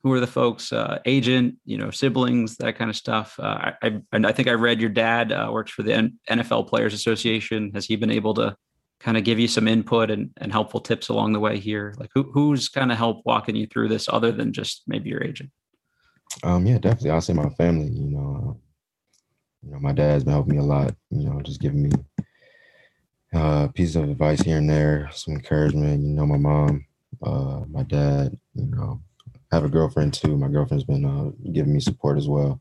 who 0.03 0.13
are 0.13 0.21
the 0.21 0.27
folks? 0.27 0.73
Uh, 0.73 0.99
agent, 1.05 1.57
you 1.65 1.79
know, 1.79 1.91
siblings, 1.91 2.57
that 2.57 2.77
kind 2.77 2.91
of 2.91 2.97
stuff. 2.97 3.39
Uh, 3.39 3.73
I, 3.73 3.75
I 3.83 4.01
and 4.13 4.27
I 4.27 4.33
think 4.33 4.49
I 4.49 4.53
read 4.53 4.81
your 4.81 4.91
dad 4.91 5.33
uh, 5.33 5.51
works 5.53 5.73
for 5.73 5.83
the 5.83 5.95
N- 5.95 6.19
NFL 6.31 6.69
Players 6.69 6.95
Association. 6.95 7.73
Has 7.75 7.87
he 7.87 7.97
been 7.97 8.11
able 8.11 8.35
to 8.35 8.57
kind 9.03 9.17
of 9.17 9.25
give 9.25 9.39
you 9.39 9.49
some 9.49 9.69
input 9.69 10.11
and, 10.11 10.31
and 10.39 10.53
helpful 10.53 10.81
tips 10.81 11.09
along 11.09 11.33
the 11.33 11.41
way 11.41 11.59
here? 11.59 11.95
Like 11.99 12.11
who 12.15 12.31
who's 12.33 12.69
kind 12.69 12.93
of 12.93 12.99
help 12.99 13.23
walking 13.25 13.57
you 13.57 13.67
through 13.67 13.89
this 13.89 14.09
other 14.09 14.33
than 14.33 14.53
just 14.53 14.83
maybe 14.87 15.11
your 15.11 15.23
agent? 15.23 15.51
Um, 16.43 16.67
yeah, 16.67 16.79
definitely. 16.79 17.11
I'll 17.11 17.21
say 17.21 17.35
my 17.35 17.51
family. 17.51 17.89
You 17.89 18.11
know, 18.11 18.61
you 19.63 19.73
know, 19.73 19.79
my 19.81 19.93
dad's 19.93 20.25
been 20.25 20.33
helping 20.33 20.55
me 20.55 20.61
a 20.61 20.65
lot. 20.65 20.95
You 21.11 21.29
know, 21.29 21.41
just 21.43 21.61
giving 21.61 21.83
me 21.83 21.91
uh, 23.35 23.69
pieces 23.69 23.97
of 23.97 24.09
advice 24.09 24.41
here 24.41 24.59
and 24.59 24.71
there, 24.71 25.11
some 25.13 25.35
encouragement. 25.35 26.03
You 26.03 26.15
know, 26.15 26.27
my 26.27 26.39
mom, 26.39 26.87
uh, 27.23 27.63
my 27.69 27.83
dad. 27.83 28.39
You 28.55 28.67
know, 28.67 29.01
I 29.51 29.57
have 29.57 29.65
a 29.65 29.69
girlfriend 29.69 30.15
too. 30.15 30.37
My 30.37 30.49
girlfriend's 30.49 30.85
been 30.85 31.05
uh, 31.05 31.31
giving 31.53 31.75
me 31.75 31.81
support 31.81 32.19
as 32.19 32.29
well. 32.29 32.61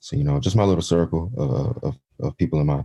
So 0.00 0.16
you 0.16 0.24
know, 0.24 0.38
just 0.40 0.56
my 0.56 0.64
little 0.64 0.82
circle 0.82 1.30
of, 1.36 1.78
of, 1.82 1.98
of 2.20 2.36
people 2.36 2.60
in 2.60 2.66
my 2.66 2.84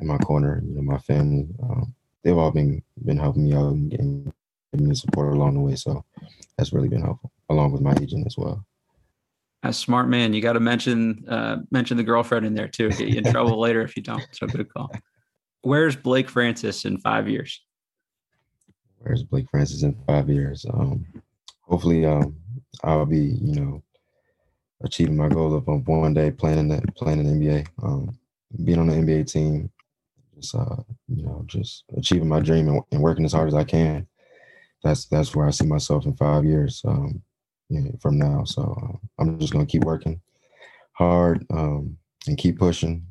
in 0.00 0.06
my 0.06 0.18
corner. 0.18 0.62
You 0.64 0.74
know, 0.74 0.82
my 0.82 0.98
family. 0.98 1.46
Um, 1.62 1.94
they've 2.22 2.36
all 2.36 2.50
been 2.50 2.82
been 3.04 3.18
helping 3.18 3.44
me 3.44 3.54
out 3.54 3.72
and 3.72 3.90
getting, 3.90 4.32
giving 4.72 4.88
me 4.88 4.94
support 4.94 5.34
along 5.34 5.54
the 5.54 5.60
way. 5.60 5.76
So 5.76 6.04
that's 6.56 6.72
really 6.72 6.88
been 6.88 7.02
helpful, 7.02 7.32
along 7.48 7.72
with 7.72 7.82
my 7.82 7.94
agent 8.00 8.26
as 8.26 8.36
well. 8.36 8.64
A 9.64 9.72
smart 9.72 10.08
man. 10.08 10.32
You 10.32 10.42
got 10.42 10.54
to 10.54 10.60
mention 10.60 11.24
uh, 11.28 11.58
mention 11.70 11.96
the 11.96 12.02
girlfriend 12.02 12.46
in 12.46 12.54
there 12.54 12.68
too. 12.68 12.90
Get 12.90 13.08
you 13.08 13.18
in 13.18 13.24
trouble 13.24 13.60
later 13.60 13.82
if 13.82 13.96
you 13.96 14.02
don't. 14.02 14.26
So 14.32 14.46
good 14.46 14.72
call. 14.72 14.90
Where's 15.62 15.94
Blake 15.94 16.28
Francis 16.28 16.84
in 16.84 16.98
five 16.98 17.28
years? 17.28 17.60
Where's 18.98 19.22
Blake 19.22 19.48
Francis 19.50 19.82
in 19.84 19.96
five 20.06 20.28
years? 20.28 20.66
Um, 20.72 21.06
hopefully, 21.60 22.04
um, 22.04 22.36
I'll 22.82 23.06
be 23.06 23.38
you 23.40 23.60
know 23.60 23.82
achieving 24.82 25.16
my 25.16 25.28
goal 25.28 25.54
of 25.54 25.68
um, 25.68 25.84
one 25.84 26.14
day 26.14 26.30
playing 26.30 26.58
in 26.58 26.68
the 26.68 26.82
playing 26.96 27.20
in 27.20 27.38
the 27.38 27.46
NBA, 27.46 27.66
um, 27.82 28.18
being 28.64 28.78
on 28.78 28.88
the 28.88 28.94
NBA 28.94 29.30
team, 29.30 29.70
uh, 30.54 30.82
you 31.08 31.24
know, 31.24 31.44
just 31.46 31.84
achieving 31.96 32.28
my 32.28 32.40
dream 32.40 32.68
and, 32.68 32.82
and, 32.92 33.02
working 33.02 33.24
as 33.24 33.32
hard 33.32 33.48
as 33.48 33.54
I 33.54 33.64
can. 33.64 34.06
That's 34.82 35.06
that's 35.06 35.34
where 35.34 35.46
I 35.46 35.50
see 35.50 35.66
myself 35.66 36.06
in 36.06 36.14
five 36.16 36.44
years. 36.44 36.82
Um, 36.84 37.22
from 38.00 38.18
now. 38.18 38.44
So 38.44 38.76
uh, 38.82 38.96
I'm 39.18 39.38
just 39.38 39.52
gonna 39.52 39.66
keep 39.66 39.84
working 39.84 40.20
hard 40.92 41.44
um, 41.50 41.96
and 42.26 42.36
keep 42.36 42.58
pushing 42.58 43.06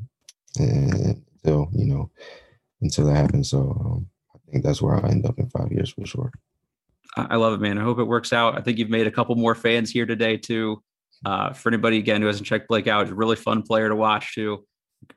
and 0.57 1.23
until 1.43 1.69
you 1.73 1.85
know 1.85 2.09
until 2.81 3.05
that 3.05 3.15
happens. 3.15 3.49
So 3.49 3.59
um, 3.59 4.07
I 4.35 4.51
think 4.51 4.63
that's 4.63 4.81
where 4.81 4.95
I 4.95 5.09
end 5.09 5.25
up 5.25 5.39
in 5.39 5.49
five 5.49 5.71
years 5.71 5.91
for 5.91 6.05
sure. 6.05 6.31
I 7.17 7.35
love 7.35 7.53
it, 7.53 7.59
man. 7.59 7.77
I 7.77 7.83
hope 7.83 7.99
it 7.99 8.05
works 8.05 8.31
out. 8.31 8.57
I 8.57 8.61
think 8.61 8.77
you've 8.77 8.89
made 8.89 9.07
a 9.07 9.11
couple 9.11 9.35
more 9.35 9.55
fans 9.55 9.91
here 9.91 10.05
today 10.05 10.37
too. 10.37 10.81
Uh, 11.25 11.53
for 11.53 11.69
anybody 11.69 11.97
again 11.97 12.21
who 12.21 12.27
hasn't 12.27 12.47
checked 12.47 12.67
Blake 12.67 12.87
out, 12.87 13.05
he's 13.05 13.11
a 13.11 13.15
really 13.15 13.35
fun 13.35 13.61
player 13.61 13.89
to 13.89 13.95
watch 13.95 14.33
too. 14.33 14.65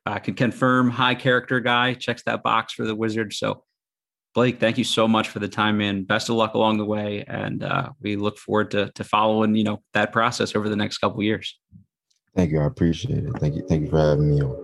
I 0.07 0.19
can 0.19 0.35
confirm 0.35 0.91
high 0.91 1.15
character 1.15 1.61
guy 1.61 1.95
checks 1.95 2.23
that 2.25 2.43
box 2.43 2.73
for 2.73 2.85
the 2.85 2.95
Wizards. 2.95 3.39
So 3.39 3.65
Blake, 4.35 4.59
thank 4.59 4.79
you 4.79 4.85
so 4.85 5.07
much 5.07 5.29
for 5.29 5.39
the 5.39 5.49
time, 5.49 5.79
man. 5.79 6.03
Best 6.03 6.29
of 6.29 6.35
luck 6.35 6.55
along 6.55 6.79
the 6.79 6.85
way, 6.85 7.25
and 7.29 7.63
uh, 7.63 7.91
we 8.01 8.17
look 8.17 8.37
forward 8.37 8.73
to 8.73 8.91
to 8.97 9.05
following 9.05 9.55
you 9.55 9.65
know 9.65 9.83
that 9.93 10.13
process 10.13 10.57
over 10.57 10.69
the 10.69 10.77
next 10.77 10.99
couple 10.99 11.23
years. 11.23 11.57
Thank 12.35 12.51
you. 12.51 12.61
I 12.61 12.67
appreciate 12.67 13.25
it. 13.25 13.31
Thank 13.39 13.55
you. 13.55 13.65
Thank 13.69 13.83
you 13.83 13.91
for 13.91 13.99
having 13.99 14.31
me 14.31 14.43
on. 14.43 14.64